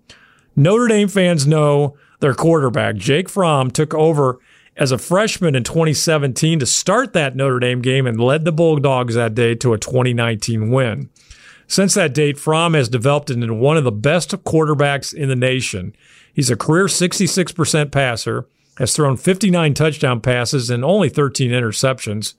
Notre 0.56 0.88
Dame 0.88 1.10
fans 1.10 1.46
know 1.46 1.98
their 2.22 2.34
quarterback, 2.34 2.96
Jake 2.96 3.28
Fromm, 3.28 3.70
took 3.70 3.94
over 3.94 4.40
as 4.78 4.94
a 4.94 4.98
freshman 4.98 5.56
in 5.56 5.66
2017 5.66 6.58
to 6.60 6.66
start 6.66 7.12
that 7.12 7.36
Notre 7.36 7.60
Dame 7.60 7.82
game 7.82 8.08
and 8.08 8.18
led 8.18 8.46
the 8.46 8.54
Bulldogs 8.54 9.16
that 9.16 9.36
day 9.36 9.56
to 9.56 9.74
a 9.74 9.78
2019 9.78 10.72
win. 10.72 11.10
Since 11.72 11.94
that 11.94 12.14
date, 12.14 12.38
Fromm 12.38 12.74
has 12.74 12.90
developed 12.90 13.30
into 13.30 13.54
one 13.54 13.78
of 13.78 13.86
the 13.86 13.94
best 13.94 14.32
quarterbacks 14.44 15.14
in 15.14 15.30
the 15.30 15.38
nation. 15.38 15.96
He's 16.34 16.50
a 16.50 16.58
career 16.58 16.88
66% 16.88 17.94
passer, 17.94 18.46
has 18.78 18.94
thrown 18.94 19.16
59 19.16 19.74
touchdown 19.74 20.20
passes 20.20 20.70
and 20.70 20.84
only 20.84 21.08
13 21.08 21.50
interceptions. 21.50 22.34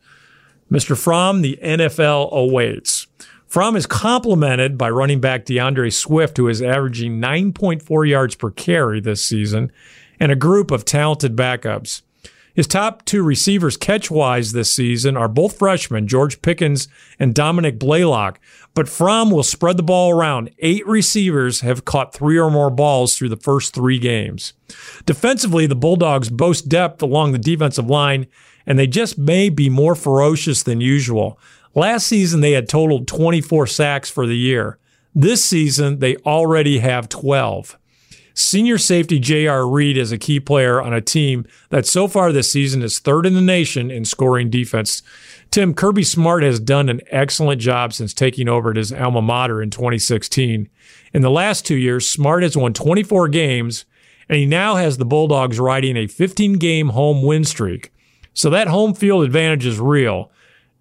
Mr. 0.71 0.95
Fromm, 0.95 1.41
the 1.41 1.59
NFL 1.63 2.31
awaits. 2.31 3.07
Fromm 3.47 3.75
is 3.75 3.87
complemented 3.87 4.77
by 4.77 4.91
running 4.91 5.19
back 5.19 5.47
D'Andre 5.47 5.89
Swift, 5.89 6.37
who 6.37 6.47
is 6.47 6.61
averaging 6.61 7.19
9.4 7.19 8.07
yards 8.07 8.35
per 8.35 8.51
carry 8.51 9.01
this 9.01 9.25
season, 9.25 9.73
and 10.21 10.31
a 10.31 10.37
group 10.37 10.71
of 10.71 10.85
talented 10.85 11.35
backups. 11.35 12.03
His 12.55 12.67
top 12.67 13.05
two 13.05 13.23
receivers 13.23 13.77
catch 13.77 14.11
wise 14.11 14.53
this 14.53 14.73
season 14.73 15.17
are 15.17 15.29
both 15.29 15.59
freshmen, 15.59 16.07
George 16.07 16.43
Pickens 16.43 16.87
and 17.19 17.35
Dominick 17.35 17.79
Blaylock, 17.79 18.39
but 18.75 18.89
Fromm 18.89 19.31
will 19.31 19.43
spread 19.43 19.77
the 19.79 19.83
ball 19.83 20.11
around. 20.11 20.51
Eight 20.59 20.87
receivers 20.87 21.63
have 21.63 21.85
caught 21.85 22.13
three 22.13 22.39
or 22.39 22.51
more 22.51 22.71
balls 22.71 23.17
through 23.17 23.31
the 23.31 23.37
first 23.37 23.75
three 23.75 23.99
games. 23.99 24.53
Defensively, 25.07 25.67
the 25.67 25.75
Bulldogs 25.75 26.29
boast 26.29 26.69
depth 26.69 27.03
along 27.03 27.33
the 27.33 27.39
defensive 27.39 27.89
line, 27.89 28.27
and 28.67 28.79
they 28.79 28.87
just 28.87 29.17
may 29.17 29.49
be 29.49 29.69
more 29.71 29.95
ferocious 29.95 30.63
than 30.63 30.81
usual. 30.81 31.39
Last 31.75 32.07
season, 32.07 32.41
they 32.41 32.53
had 32.53 32.69
totaled 32.69 33.09
24 33.09 33.67
sacks 33.67 34.11
for 34.11 34.27
the 34.27 34.37
year. 34.37 34.79
This 35.15 35.45
season, 35.45 36.01
they 36.01 36.17
already 36.17 36.79
have 36.79 37.09
12. 37.09 37.79
Senior 38.35 38.79
safety 38.79 39.19
J.R. 39.19 39.69
Reed 39.69 39.97
is 39.97 40.11
a 40.11 40.19
key 40.19 40.41
player 40.41 40.81
on 40.81 40.95
a 40.95 41.01
team 41.01 41.47
that 41.69 41.87
so 41.87 42.09
far 42.09 42.33
this 42.33 42.51
season 42.51 42.83
is 42.83 42.99
third 42.99 43.27
in 43.27 43.35
the 43.35 43.41
nation 43.41 43.91
in 43.91 44.05
scoring 44.05 44.49
defense. 44.49 45.03
Tim 45.51 45.75
Kirby 45.75 46.03
Smart 46.03 46.43
has 46.43 46.59
done 46.59 46.89
an 46.89 47.03
excellent 47.09 47.61
job 47.61 47.93
since 47.93 48.15
taking 48.15 48.49
over 48.49 48.71
at 48.71 48.77
his 48.77 48.93
alma 48.93 49.21
mater 49.21 49.61
in 49.61 49.69
2016. 49.71 50.69
In 51.13 51.23
the 51.23 51.31
last 51.31 51.67
two 51.67 51.77
years, 51.77 52.09
Smart 52.09 52.43
has 52.43 52.57
won 52.57 52.73
24 52.73 53.29
games, 53.29 53.85
and 54.29 54.39
he 54.39 54.47
now 54.47 54.77
has 54.77 54.97
the 54.97 55.05
Bulldogs 55.05 55.61
riding 55.61 55.97
a 55.97 56.07
15 56.07 56.55
game 56.55 56.91
home 56.91 57.23
win 57.23 57.45
streak. 57.45 57.93
So 58.33 58.49
that 58.49 58.69
home 58.69 58.95
field 58.95 59.25
advantage 59.25 59.67
is 59.67 59.79
real. 59.79 60.31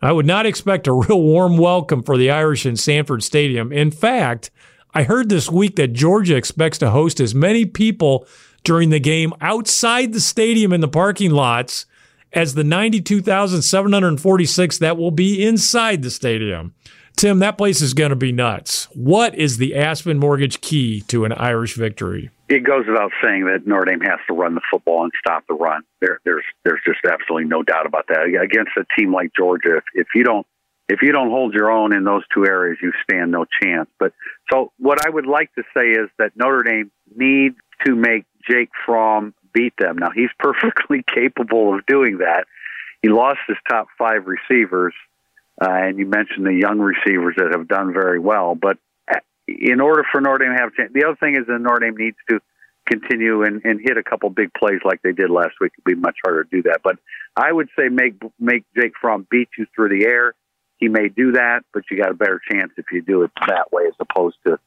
I 0.01 0.13
would 0.13 0.25
not 0.25 0.45
expect 0.45 0.87
a 0.87 0.93
real 0.93 1.21
warm 1.21 1.57
welcome 1.57 2.01
for 2.01 2.17
the 2.17 2.31
Irish 2.31 2.65
in 2.65 2.77
Sanford 2.77 3.23
Stadium. 3.23 3.73
In 3.73 3.91
fact, 3.91 4.51
I 4.93 5.03
heard 5.03 5.29
this 5.29 5.49
week 5.49 5.77
that 5.77 5.93
Georgia 5.93 6.35
expects 6.35 6.77
to 6.79 6.89
host 6.89 7.21
as 7.21 7.33
many 7.33 7.65
people 7.65 8.27
during 8.63 8.89
the 8.89 8.99
game 8.99 9.31
outside 9.39 10.11
the 10.11 10.19
stadium 10.19 10.73
in 10.73 10.81
the 10.81 10.89
parking 10.89 11.31
lots 11.31 11.85
as 12.33 12.55
the 12.55 12.63
92,746 12.63 14.77
that 14.79 14.97
will 14.97 15.11
be 15.11 15.45
inside 15.45 16.01
the 16.01 16.09
stadium. 16.09 16.73
Tim, 17.15 17.37
that 17.39 17.57
place 17.57 17.81
is 17.81 17.93
going 17.93 18.09
to 18.09 18.15
be 18.15 18.31
nuts. 18.31 18.87
What 18.93 19.35
is 19.35 19.57
the 19.57 19.75
Aspen 19.75 20.17
Mortgage 20.17 20.61
key 20.61 21.01
to 21.07 21.25
an 21.25 21.33
Irish 21.33 21.75
victory? 21.75 22.29
It 22.49 22.63
goes 22.65 22.85
without 22.87 23.11
saying 23.23 23.45
that 23.45 23.67
Notre 23.67 23.85
Dame 23.85 24.01
has 24.01 24.19
to 24.27 24.33
run 24.33 24.55
the 24.55 24.61
football 24.69 25.03
and 25.03 25.11
stop 25.19 25.43
the 25.47 25.53
run. 25.53 25.83
There, 26.01 26.19
there's 26.25 26.43
there's 26.65 26.81
just 26.85 26.99
absolutely 27.09 27.47
no 27.47 27.63
doubt 27.63 27.85
about 27.85 28.07
that. 28.09 28.23
Against 28.23 28.71
a 28.77 28.83
team 28.97 29.13
like 29.13 29.31
Georgia, 29.37 29.77
if, 29.77 29.85
if 29.93 30.07
you 30.15 30.23
don't 30.23 30.45
if 30.91 31.01
you 31.01 31.13
don't 31.13 31.29
hold 31.29 31.53
your 31.53 31.71
own 31.71 31.95
in 31.95 32.03
those 32.03 32.23
two 32.33 32.45
areas, 32.45 32.77
you 32.81 32.91
stand 33.03 33.31
no 33.31 33.45
chance. 33.61 33.89
But 33.97 34.11
so 34.51 34.71
what 34.77 35.05
I 35.05 35.09
would 35.09 35.27
like 35.27 35.53
to 35.55 35.63
say 35.75 35.91
is 35.91 36.09
that 36.17 36.35
Notre 36.35 36.63
Dame 36.63 36.91
needs 37.15 37.55
to 37.85 37.95
make 37.95 38.25
Jake 38.49 38.69
Fromm 38.85 39.33
beat 39.53 39.73
them. 39.79 39.97
Now 39.97 40.09
he's 40.13 40.29
perfectly 40.39 41.03
capable 41.03 41.75
of 41.75 41.85
doing 41.85 42.19
that. 42.19 42.45
He 43.01 43.09
lost 43.09 43.39
his 43.47 43.57
top 43.67 43.87
five 43.97 44.27
receivers, 44.27 44.93
uh, 45.61 45.69
and 45.69 45.97
you 45.97 46.05
mentioned 46.05 46.45
the 46.45 46.53
young 46.53 46.79
receivers 46.79 47.35
that 47.37 47.51
have 47.51 47.67
done 47.67 47.93
very 47.93 48.19
well. 48.19 48.53
But 48.53 48.77
uh, 49.11 49.19
in 49.47 49.81
order 49.81 50.03
for 50.11 50.21
Notre 50.21 50.45
Dame 50.45 50.55
to 50.55 50.61
have 50.61 50.73
a 50.73 50.75
chance, 50.75 50.91
the 50.93 51.05
other 51.05 51.17
thing 51.19 51.35
is 51.35 51.47
that 51.47 51.59
Notre 51.59 51.79
Dame 51.79 51.97
needs 51.97 52.17
to 52.29 52.39
continue 52.85 53.43
and, 53.43 53.61
and 53.63 53.79
hit 53.81 53.97
a 53.97 54.03
couple 54.03 54.29
big 54.29 54.53
plays 54.53 54.79
like 54.83 55.01
they 55.01 55.13
did 55.13 55.29
last 55.29 55.53
week. 55.59 55.71
It'd 55.77 55.95
be 55.95 55.99
much 55.99 56.17
harder 56.23 56.43
to 56.43 56.49
do 56.49 56.63
that. 56.63 56.81
But 56.83 56.97
I 57.35 57.51
would 57.51 57.69
say 57.77 57.87
make 57.89 58.15
make 58.39 58.65
Jake 58.75 58.93
Fromm 58.99 59.25
beat 59.31 59.49
you 59.57 59.65
through 59.75 59.89
the 59.89 60.05
air 60.05 60.35
he 60.81 60.89
may 60.89 61.07
do 61.07 61.31
that, 61.33 61.61
but 61.73 61.83
you 61.89 61.97
got 61.97 62.11
a 62.11 62.15
better 62.15 62.41
chance 62.51 62.71
if 62.75 62.85
you 62.91 63.01
do 63.01 63.21
it 63.21 63.31
that 63.47 63.71
way 63.71 63.83
as 63.87 63.93
opposed 63.99 64.35
to, 64.45 64.59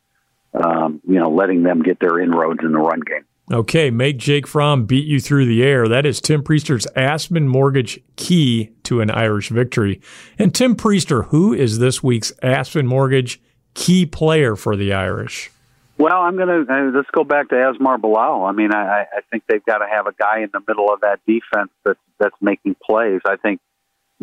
um, 0.55 1.03
you 1.07 1.19
know, 1.19 1.29
letting 1.29 1.65
them 1.65 1.83
get 1.83 1.99
their 2.01 2.19
inroads 2.19 2.61
in 2.63 2.73
the 2.73 2.79
run 2.79 3.01
game. 3.01 3.25
Okay, 3.53 3.91
make 3.91 4.17
Jake 4.17 4.47
Fromm 4.47 4.87
beat 4.87 5.05
you 5.05 5.21
through 5.21 5.45
the 5.45 5.63
air. 5.63 5.87
That 5.87 6.07
is 6.07 6.21
Tim 6.23 6.43
Prister's 6.43 6.87
Aspen 6.97 7.47
Mortgage 7.47 8.01
key 8.17 8.71
to 8.85 9.03
an 9.03 9.11
Irish 9.11 9.51
victory. 9.51 10.01
And 10.39 10.55
Tim 10.55 10.75
Prister, 10.75 11.27
who 11.27 11.53
is 11.53 11.79
this 11.79 12.03
week's 12.03 12.33
Aspen 12.43 12.87
Mortgage 12.87 13.43
key 13.75 14.07
player 14.07 14.57
for 14.57 14.77
the 14.77 14.95
Irish? 14.95 15.51
Well, 15.99 16.23
I'm 16.23 16.37
going 16.37 16.49
to 16.49 16.73
uh, 16.73 16.91
let's 16.97 17.11
go 17.13 17.23
back 17.23 17.51
to 17.51 17.55
Asmar 17.55 18.01
Bilal. 18.01 18.45
I 18.45 18.53
mean, 18.53 18.73
I, 18.73 19.03
I 19.03 19.21
think 19.31 19.45
they've 19.47 19.65
got 19.65 19.79
to 19.79 19.87
have 19.87 20.07
a 20.07 20.13
guy 20.13 20.41
in 20.41 20.51
the 20.53 20.61
middle 20.67 20.93
of 20.93 21.03
that 21.03 21.21
defense 21.27 21.71
that's 21.85 22.01
that's 22.19 22.35
making 22.41 22.77
plays. 22.83 23.21
I 23.27 23.37
think 23.37 23.61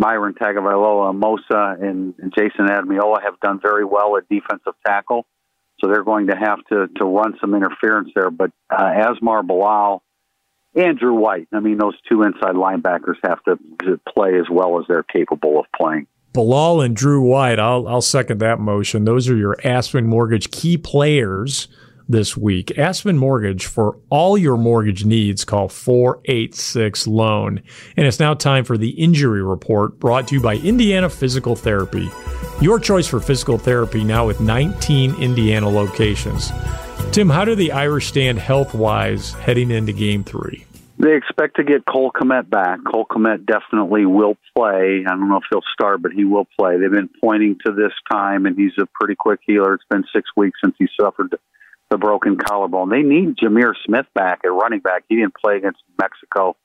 Myron 0.01 0.33
Tagovailoa-Amosa, 0.33 1.79
and, 1.79 2.15
and 2.17 2.33
Jayson 2.33 2.67
Ademilola 2.67 3.21
have 3.23 3.39
done 3.39 3.59
very 3.61 3.85
well 3.85 4.17
at 4.17 4.27
defensive 4.29 4.73
tackle. 4.85 5.27
So 5.79 5.87
they're 5.87 6.03
going 6.03 6.27
to 6.27 6.35
have 6.35 6.57
to, 6.69 6.87
to 6.97 7.05
run 7.05 7.37
some 7.39 7.53
interference 7.53 8.09
there. 8.15 8.31
But 8.31 8.51
uh, 8.69 8.81
Asmar 8.81 9.45
Bilal 9.45 10.03
Andrew 10.75 11.13
White. 11.13 11.47
I 11.53 11.59
mean, 11.59 11.77
those 11.77 11.95
two 12.09 12.23
inside 12.23 12.55
linebackers 12.55 13.15
have 13.23 13.43
to, 13.43 13.57
to 13.83 13.99
play 14.11 14.39
as 14.39 14.45
well 14.49 14.79
as 14.79 14.85
they're 14.87 15.03
capable 15.03 15.59
of 15.59 15.65
playing. 15.79 16.07
Bilal 16.33 16.81
and 16.81 16.95
Drew 16.95 17.21
White, 17.21 17.59
I'll, 17.59 17.87
I'll 17.87 18.01
second 18.01 18.39
that 18.39 18.59
motion. 18.59 19.05
Those 19.05 19.29
are 19.29 19.35
your 19.35 19.57
Aspen 19.63 20.07
Mortgage 20.07 20.49
key 20.49 20.77
players 20.77 21.67
this 22.11 22.37
week. 22.37 22.77
Aspen 22.77 23.17
Mortgage, 23.17 23.65
for 23.65 23.97
all 24.09 24.37
your 24.37 24.57
mortgage 24.57 25.05
needs, 25.05 25.45
call 25.45 25.69
486 25.69 27.07
Loan. 27.07 27.61
And 27.97 28.07
it's 28.07 28.19
now 28.19 28.33
time 28.33 28.63
for 28.63 28.77
the 28.77 28.91
injury 28.91 29.43
report 29.43 29.99
brought 29.99 30.27
to 30.27 30.35
you 30.35 30.41
by 30.41 30.55
Indiana 30.57 31.09
Physical 31.09 31.55
Therapy. 31.55 32.09
Your 32.61 32.79
choice 32.79 33.07
for 33.07 33.19
physical 33.19 33.57
therapy 33.57 34.03
now 34.03 34.27
with 34.27 34.39
19 34.39 35.15
Indiana 35.21 35.69
locations. 35.69 36.51
Tim, 37.11 37.29
how 37.29 37.43
do 37.43 37.55
the 37.55 37.71
Irish 37.71 38.07
stand 38.07 38.39
health 38.39 38.73
wise 38.73 39.33
heading 39.33 39.71
into 39.71 39.91
game 39.91 40.23
three? 40.23 40.65
They 41.01 41.15
expect 41.15 41.55
to 41.55 41.63
get 41.63 41.85
Cole 41.87 42.11
Kmet 42.11 42.47
back. 42.49 42.79
Cole 42.85 43.07
Kmet 43.09 43.47
definitely 43.47 44.05
will 44.05 44.37
play. 44.55 45.03
I 45.07 45.09
don't 45.09 45.29
know 45.29 45.37
if 45.37 45.43
he'll 45.49 45.63
start, 45.73 46.03
but 46.03 46.11
he 46.11 46.25
will 46.25 46.45
play. 46.59 46.77
They've 46.77 46.91
been 46.91 47.09
pointing 47.19 47.57
to 47.65 47.71
this 47.71 47.93
time, 48.11 48.45
and 48.45 48.55
he's 48.55 48.73
a 48.79 48.85
pretty 48.93 49.15
quick 49.15 49.39
healer. 49.43 49.73
It's 49.73 49.83
been 49.89 50.03
six 50.13 50.29
weeks 50.37 50.59
since 50.63 50.75
he 50.77 50.87
suffered 50.99 51.35
the 51.91 51.97
broken 51.97 52.37
collarbone. 52.37 52.89
They 52.89 53.03
need 53.03 53.35
Jahmir 53.37 53.73
Smith 53.85 54.07
back 54.15 54.39
at 54.45 54.51
running 54.51 54.79
back. 54.79 55.03
He 55.09 55.17
didn't 55.17 55.35
play 55.35 55.57
against 55.57 55.81
Mexico 56.01 56.55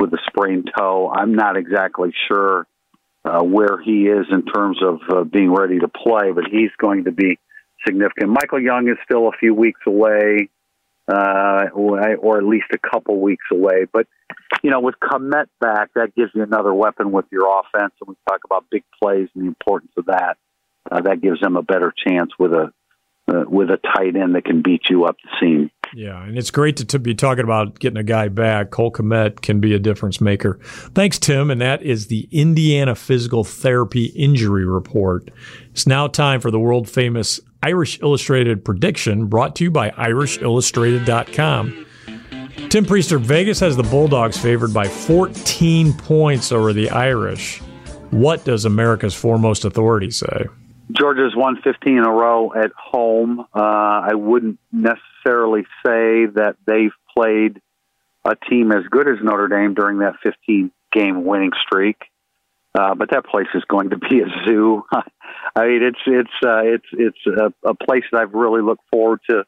with 0.00 0.12
a 0.14 0.18
sprained 0.26 0.70
toe. 0.76 1.12
I'm 1.14 1.34
not 1.34 1.58
exactly 1.58 2.12
sure 2.26 2.66
uh, 3.22 3.42
where 3.42 3.78
he 3.84 4.06
is 4.06 4.26
in 4.32 4.46
terms 4.46 4.78
of 4.82 5.00
uh, 5.10 5.24
being 5.24 5.52
ready 5.52 5.78
to 5.78 5.88
play, 5.88 6.32
but 6.34 6.44
he's 6.50 6.70
going 6.78 7.04
to 7.04 7.12
be 7.12 7.38
significant. 7.86 8.30
Michael 8.30 8.60
Young 8.60 8.88
is 8.88 8.96
still 9.04 9.28
a 9.28 9.32
few 9.38 9.54
weeks 9.54 9.80
away, 9.86 10.48
uh, 11.06 11.66
or 11.74 12.38
at 12.38 12.44
least 12.44 12.66
a 12.72 12.78
couple 12.78 13.20
weeks 13.20 13.44
away. 13.52 13.84
But 13.92 14.06
you 14.62 14.70
know, 14.70 14.80
with 14.80 14.94
Kmet 15.02 15.46
back, 15.60 15.90
that 15.94 16.14
gives 16.14 16.30
you 16.34 16.42
another 16.42 16.72
weapon 16.72 17.12
with 17.12 17.26
your 17.30 17.46
offense, 17.60 17.92
and 18.00 18.08
we 18.08 18.14
talk 18.26 18.40
about 18.46 18.64
big 18.70 18.84
plays 19.02 19.28
and 19.34 19.44
the 19.44 19.48
importance 19.48 19.92
of 19.98 20.06
that. 20.06 20.38
Uh, 20.90 21.02
that 21.02 21.20
gives 21.20 21.38
them 21.40 21.56
a 21.56 21.62
better 21.62 21.92
chance 22.06 22.30
with 22.38 22.52
a 22.52 22.72
uh, 23.30 23.44
with 23.48 23.70
a 23.70 23.78
tight 23.78 24.16
end 24.16 24.34
that 24.34 24.44
can 24.44 24.62
beat 24.62 24.90
you 24.90 25.04
up 25.04 25.16
the 25.22 25.30
seam. 25.40 25.70
Yeah, 25.92 26.22
and 26.22 26.38
it's 26.38 26.50
great 26.50 26.76
to, 26.78 26.84
to, 26.86 26.98
be 26.98 27.14
talking 27.14 27.44
about 27.44 27.78
getting 27.80 27.96
a 27.96 28.04
guy 28.04 28.28
back. 28.28 28.70
Cole 28.70 28.92
Kmet 28.92 29.40
can 29.40 29.60
be 29.60 29.74
a 29.74 29.78
difference 29.78 30.20
maker. 30.20 30.58
Thanks, 30.94 31.18
Tim. 31.18 31.50
And 31.50 31.60
that 31.60 31.82
is 31.82 32.06
the 32.06 32.28
Indiana 32.30 32.94
Physical 32.94 33.42
Therapy 33.42 34.06
Injury 34.06 34.64
Report. 34.64 35.30
It's 35.70 35.86
now 35.86 36.06
time 36.06 36.40
for 36.40 36.50
the 36.50 36.60
world 36.60 36.88
famous 36.88 37.40
Irish 37.62 38.00
Illustrated 38.00 38.64
prediction 38.64 39.26
brought 39.26 39.56
to 39.56 39.64
you 39.64 39.70
by 39.70 39.90
IrishIllustrated.com. 39.90 41.86
Tim 42.68 42.84
Prister, 42.84 43.20
Vegas 43.20 43.58
has 43.60 43.76
the 43.76 43.82
Bulldogs 43.82 44.38
favored 44.38 44.72
by 44.72 44.86
14 44.86 45.92
points 45.94 46.52
over 46.52 46.72
the 46.72 46.90
Irish. 46.90 47.58
What 48.10 48.44
does 48.44 48.64
America's 48.64 49.14
foremost 49.14 49.64
authority 49.64 50.10
say? 50.10 50.46
Georgia's 50.92 51.34
won 51.36 51.60
15 51.62 51.98
in 51.98 52.04
a 52.04 52.10
row 52.10 52.52
at 52.52 52.72
home. 52.76 53.40
Uh, 53.40 53.44
I 53.54 54.14
wouldn't 54.14 54.58
necessarily 54.72 55.62
say 55.84 56.26
that 56.26 56.56
they've 56.66 56.92
played 57.16 57.60
a 58.24 58.34
team 58.48 58.72
as 58.72 58.84
good 58.90 59.08
as 59.08 59.16
Notre 59.22 59.48
Dame 59.48 59.74
during 59.74 59.98
that 59.98 60.14
15 60.22 60.70
game 60.92 61.24
winning 61.24 61.52
streak. 61.66 61.96
Uh, 62.78 62.94
but 62.94 63.10
that 63.10 63.26
place 63.26 63.48
is 63.54 63.64
going 63.68 63.90
to 63.90 63.98
be 63.98 64.20
a 64.20 64.46
zoo. 64.46 64.84
I 64.92 65.66
mean, 65.66 65.82
it's 65.82 65.98
it's 66.06 66.30
uh, 66.44 66.62
it's 66.62 66.86
it's 66.92 67.26
a, 67.26 67.52
a 67.68 67.74
place 67.74 68.04
that 68.12 68.22
I've 68.22 68.34
really 68.34 68.62
looked 68.62 68.84
forward 68.92 69.20
to 69.28 69.44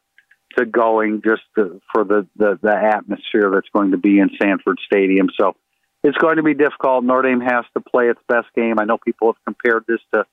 to 0.57 0.65
going 0.65 1.21
just 1.23 1.41
to, 1.57 1.81
for 1.93 2.03
the, 2.03 2.27
the 2.35 2.59
the 2.61 2.75
atmosphere 2.75 3.49
that's 3.53 3.69
going 3.73 3.91
to 3.91 3.97
be 3.97 4.19
in 4.19 4.29
Sanford 4.41 4.77
Stadium. 4.85 5.29
So 5.39 5.55
it's 6.03 6.17
going 6.17 6.35
to 6.35 6.43
be 6.43 6.53
difficult. 6.53 7.05
Notre 7.05 7.29
Dame 7.29 7.39
has 7.39 7.63
to 7.75 7.81
play 7.81 8.09
its 8.09 8.19
best 8.27 8.47
game. 8.55 8.75
I 8.77 8.83
know 8.83 8.97
people 8.97 9.29
have 9.29 9.43
compared 9.45 9.85
this 9.87 10.01
to 10.13 10.25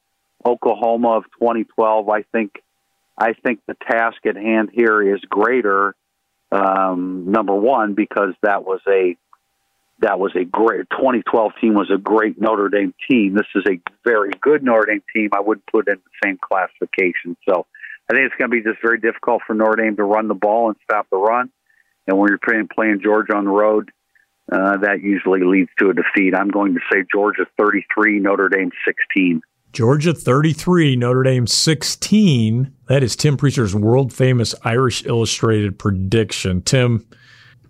Oklahoma 0.44 1.18
of 1.18 1.24
2012. 1.38 2.09
I 2.09 2.22
think 2.22 2.53
I 3.16 3.35
think 3.35 3.61
the 3.66 3.74
task 3.74 4.24
at 4.26 4.37
hand 4.37 4.70
here 4.72 5.14
is 5.14 5.20
greater. 5.29 5.94
Um, 6.50 7.26
number 7.31 7.55
one, 7.55 7.94
because 7.94 8.35
that 8.42 8.64
was 8.64 8.81
a 8.88 9.16
that 10.00 10.18
was 10.18 10.33
a 10.35 10.44
great 10.44 10.88
2012 10.90 11.53
team 11.61 11.74
was 11.74 11.90
a 11.94 11.98
great 11.98 12.40
Notre 12.40 12.68
Dame 12.68 12.94
team. 13.09 13.35
This 13.35 13.46
is 13.55 13.64
a 13.68 13.81
very 14.05 14.31
good 14.40 14.62
Notre 14.62 14.87
Dame 14.87 15.03
team. 15.14 15.31
I 15.35 15.40
wouldn't 15.40 15.66
put 15.66 15.88
in 15.88 15.96
the 15.96 16.26
same 16.26 16.38
classification. 16.38 17.37
So 17.46 17.66
I 18.11 18.14
think 18.14 18.26
it's 18.26 18.35
going 18.37 18.50
to 18.50 18.57
be 18.57 18.62
just 18.62 18.83
very 18.83 18.98
difficult 18.98 19.42
for 19.46 19.55
Notre 19.55 19.83
Dame 19.83 19.96
to 19.96 20.05
run 20.05 20.29
the 20.29 20.35
ball 20.35 20.68
and 20.68 20.76
stop 20.83 21.07
the 21.11 21.18
run. 21.18 21.50
And 22.07 22.18
when 22.18 22.29
you're 22.31 22.38
playing, 22.38 22.68
playing 22.74 23.03
Georgia 23.05 23.37
on 23.37 23.44
the 23.44 23.50
road, 23.50 23.90
uh, 24.50 24.79
that 24.79 25.03
usually 25.03 25.42
leads 25.44 25.70
to 25.79 25.90
a 25.90 25.94
defeat. 25.94 26.35
I'm 26.35 26.48
going 26.48 26.74
to 26.74 26.81
say 26.92 27.05
Georgia 27.12 27.46
33, 27.59 28.18
Notre 28.18 28.48
Dame 28.48 28.72
16. 28.87 29.42
Georgia 29.72 30.12
33, 30.12 30.96
Notre 30.96 31.22
Dame 31.22 31.46
16. 31.46 32.74
That 32.88 33.02
is 33.04 33.14
Tim 33.14 33.37
Prister's 33.37 33.74
world 33.74 34.12
famous 34.12 34.54
Irish 34.64 35.06
Illustrated 35.06 35.78
prediction. 35.78 36.62
Tim, 36.62 37.06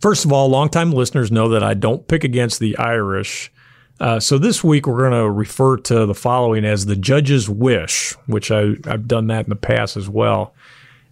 first 0.01 0.25
of 0.25 0.33
all, 0.33 0.49
longtime 0.49 0.93
listeners 0.93 1.31
know 1.31 1.51
that 1.51 1.63
I 1.63 1.75
don't 1.75 2.09
pick 2.09 2.25
against 2.25 2.59
the 2.59 2.77
Irish. 2.79 3.53
Uh, 4.01 4.19
so 4.19 4.39
this 4.39 4.65
week 4.65 4.87
we're 4.87 5.11
going 5.11 5.23
to 5.23 5.31
refer 5.31 5.77
to 5.77 6.07
the 6.07 6.15
following 6.15 6.65
as 6.65 6.87
the 6.87 6.97
judge's 6.97 7.51
wish, 7.51 8.15
which 8.27 8.51
I, 8.51 8.77
have 8.87 9.07
done 9.07 9.27
that 9.27 9.45
in 9.45 9.51
the 9.51 9.57
past 9.57 9.99
as 9.99 10.09
well. 10.09 10.55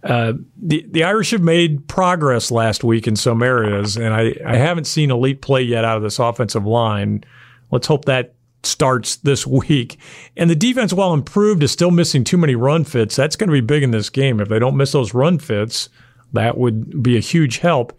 Uh, 0.01 0.33
the 0.57 0.85
the 0.89 1.03
Irish 1.03 1.31
have 1.31 1.41
made 1.41 1.87
progress 1.87 2.51
last 2.51 2.85
week 2.85 3.05
in 3.05 3.17
some 3.17 3.43
areas, 3.43 3.97
and 3.97 4.13
I, 4.13 4.33
I 4.45 4.55
haven't 4.55 4.85
seen 4.85 5.11
elite 5.11 5.41
play 5.41 5.61
yet 5.61 5.83
out 5.83 5.97
of 5.97 6.03
this 6.03 6.19
offensive 6.19 6.65
line. 6.65 7.25
Let's 7.69 7.85
hope 7.85 8.05
that 8.05 8.33
starts 8.63 9.17
this 9.17 9.47
week. 9.47 9.97
And 10.35 10.49
the 10.49 10.55
defense, 10.55 10.93
while 10.93 11.13
improved, 11.13 11.63
is 11.63 11.71
still 11.71 11.91
missing 11.91 12.23
too 12.23 12.37
many 12.37 12.55
run 12.55 12.83
fits. 12.83 13.15
That's 13.15 13.35
going 13.35 13.49
to 13.49 13.53
be 13.53 13.61
big 13.61 13.83
in 13.83 13.91
this 13.91 14.09
game. 14.09 14.39
If 14.39 14.49
they 14.49 14.59
don't 14.59 14.77
miss 14.77 14.91
those 14.91 15.13
run 15.13 15.39
fits, 15.39 15.89
that 16.33 16.57
would 16.57 17.01
be 17.01 17.17
a 17.17 17.21
huge 17.21 17.59
help. 17.59 17.97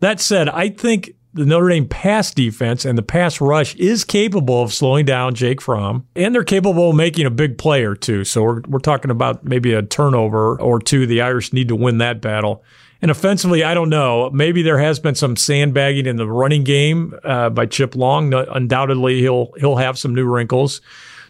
That 0.00 0.20
said, 0.20 0.48
I 0.48 0.68
think 0.70 1.12
the 1.34 1.44
Notre 1.44 1.68
Dame 1.68 1.86
pass 1.86 2.32
defense 2.32 2.84
and 2.84 2.96
the 2.96 3.02
pass 3.02 3.40
rush 3.40 3.74
is 3.76 4.04
capable 4.04 4.62
of 4.62 4.72
slowing 4.72 5.04
down 5.04 5.34
Jake 5.34 5.60
Fromm, 5.60 6.06
and 6.16 6.34
they're 6.34 6.44
capable 6.44 6.90
of 6.90 6.96
making 6.96 7.26
a 7.26 7.30
big 7.30 7.58
play 7.58 7.84
or 7.84 7.94
two. 7.94 8.24
So 8.24 8.42
we're, 8.42 8.62
we're 8.66 8.78
talking 8.78 9.10
about 9.10 9.44
maybe 9.44 9.72
a 9.72 9.82
turnover 9.82 10.60
or 10.60 10.80
two. 10.80 11.06
The 11.06 11.20
Irish 11.20 11.52
need 11.52 11.68
to 11.68 11.76
win 11.76 11.98
that 11.98 12.20
battle. 12.20 12.64
And 13.00 13.10
offensively, 13.10 13.62
I 13.62 13.74
don't 13.74 13.90
know. 13.90 14.28
Maybe 14.30 14.62
there 14.62 14.78
has 14.78 14.98
been 14.98 15.14
some 15.14 15.36
sandbagging 15.36 16.06
in 16.06 16.16
the 16.16 16.26
running 16.26 16.64
game 16.64 17.14
uh, 17.22 17.48
by 17.50 17.66
Chip 17.66 17.94
Long. 17.94 18.34
undoubtedly, 18.34 19.20
he'll 19.20 19.52
he'll 19.58 19.76
have 19.76 19.98
some 19.98 20.14
new 20.14 20.26
wrinkles. 20.26 20.80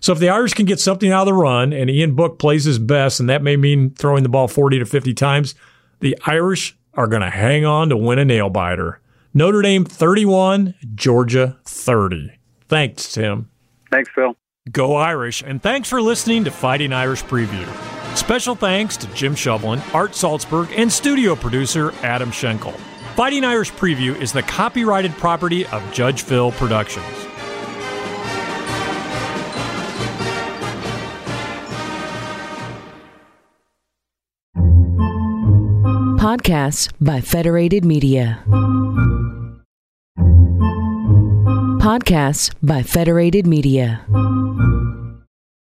So 0.01 0.13
if 0.13 0.19
the 0.19 0.29
Irish 0.29 0.55
can 0.55 0.65
get 0.65 0.81
something 0.81 1.11
out 1.11 1.23
of 1.23 1.27
the 1.27 1.35
run, 1.35 1.73
and 1.73 1.91
Ian 1.91 2.15
Book 2.15 2.39
plays 2.39 2.65
his 2.65 2.79
best, 2.79 3.21
and 3.21 3.29
that 3.29 3.43
may 3.43 3.57
mean 3.57 3.91
throwing 3.91 4.23
the 4.23 4.29
ball 4.29 4.49
forty 4.49 4.79
to 4.79 4.87
fifty 4.87 5.13
times, 5.13 5.55
the 6.01 6.17
Irish 6.27 6.77
are 6.95 7.07
going 7.07 7.23
to 7.23 7.31
hang 7.31 7.65
on 7.65 7.91
to 7.91 7.97
win 7.97 8.19
a 8.19 8.25
nail 8.25 8.49
biter. 8.49 9.01
Notre 9.35 9.63
Dame 9.63 9.85
31, 9.85 10.75
Georgia 10.95 11.59
30. 11.65 12.33
Thanks, 12.69 13.13
Tim. 13.13 13.51
Thanks, 13.91 14.11
Phil. 14.15 14.35
Go 14.73 14.97
Irish, 14.97 15.43
and 15.43 15.63
thanks 15.63 15.89
for 15.89 16.03
listening 16.03 16.45
to 16.45 16.51
Fighting 16.51 16.93
Irish 16.93 17.23
Preview. 17.25 17.67
Special 18.19 18.57
thanks 18.57 18.97
to 18.99 19.07
Jim 19.15 19.35
Shovelin, 19.35 19.81
Art 19.95 20.11
Salzberg, 20.11 20.77
and 20.77 20.93
studio 20.93 21.37
producer 21.37 21.95
Adam 22.03 22.31
Schenkel. 22.33 22.73
Fighting 23.15 23.45
Irish 23.45 23.73
Preview 23.73 24.21
is 24.21 24.33
the 24.33 24.43
copyrighted 24.43 25.13
property 25.13 25.65
of 25.69 25.83
Judge 25.93 26.23
Phil 26.23 26.51
Productions. 26.53 27.07
Podcasts 36.19 36.93
by 37.01 37.21
Federated 37.21 37.85
Media. 37.85 38.43
Podcasts 41.81 42.53
by 42.63 42.83
Federated 42.83 43.47
Media. 43.47 44.05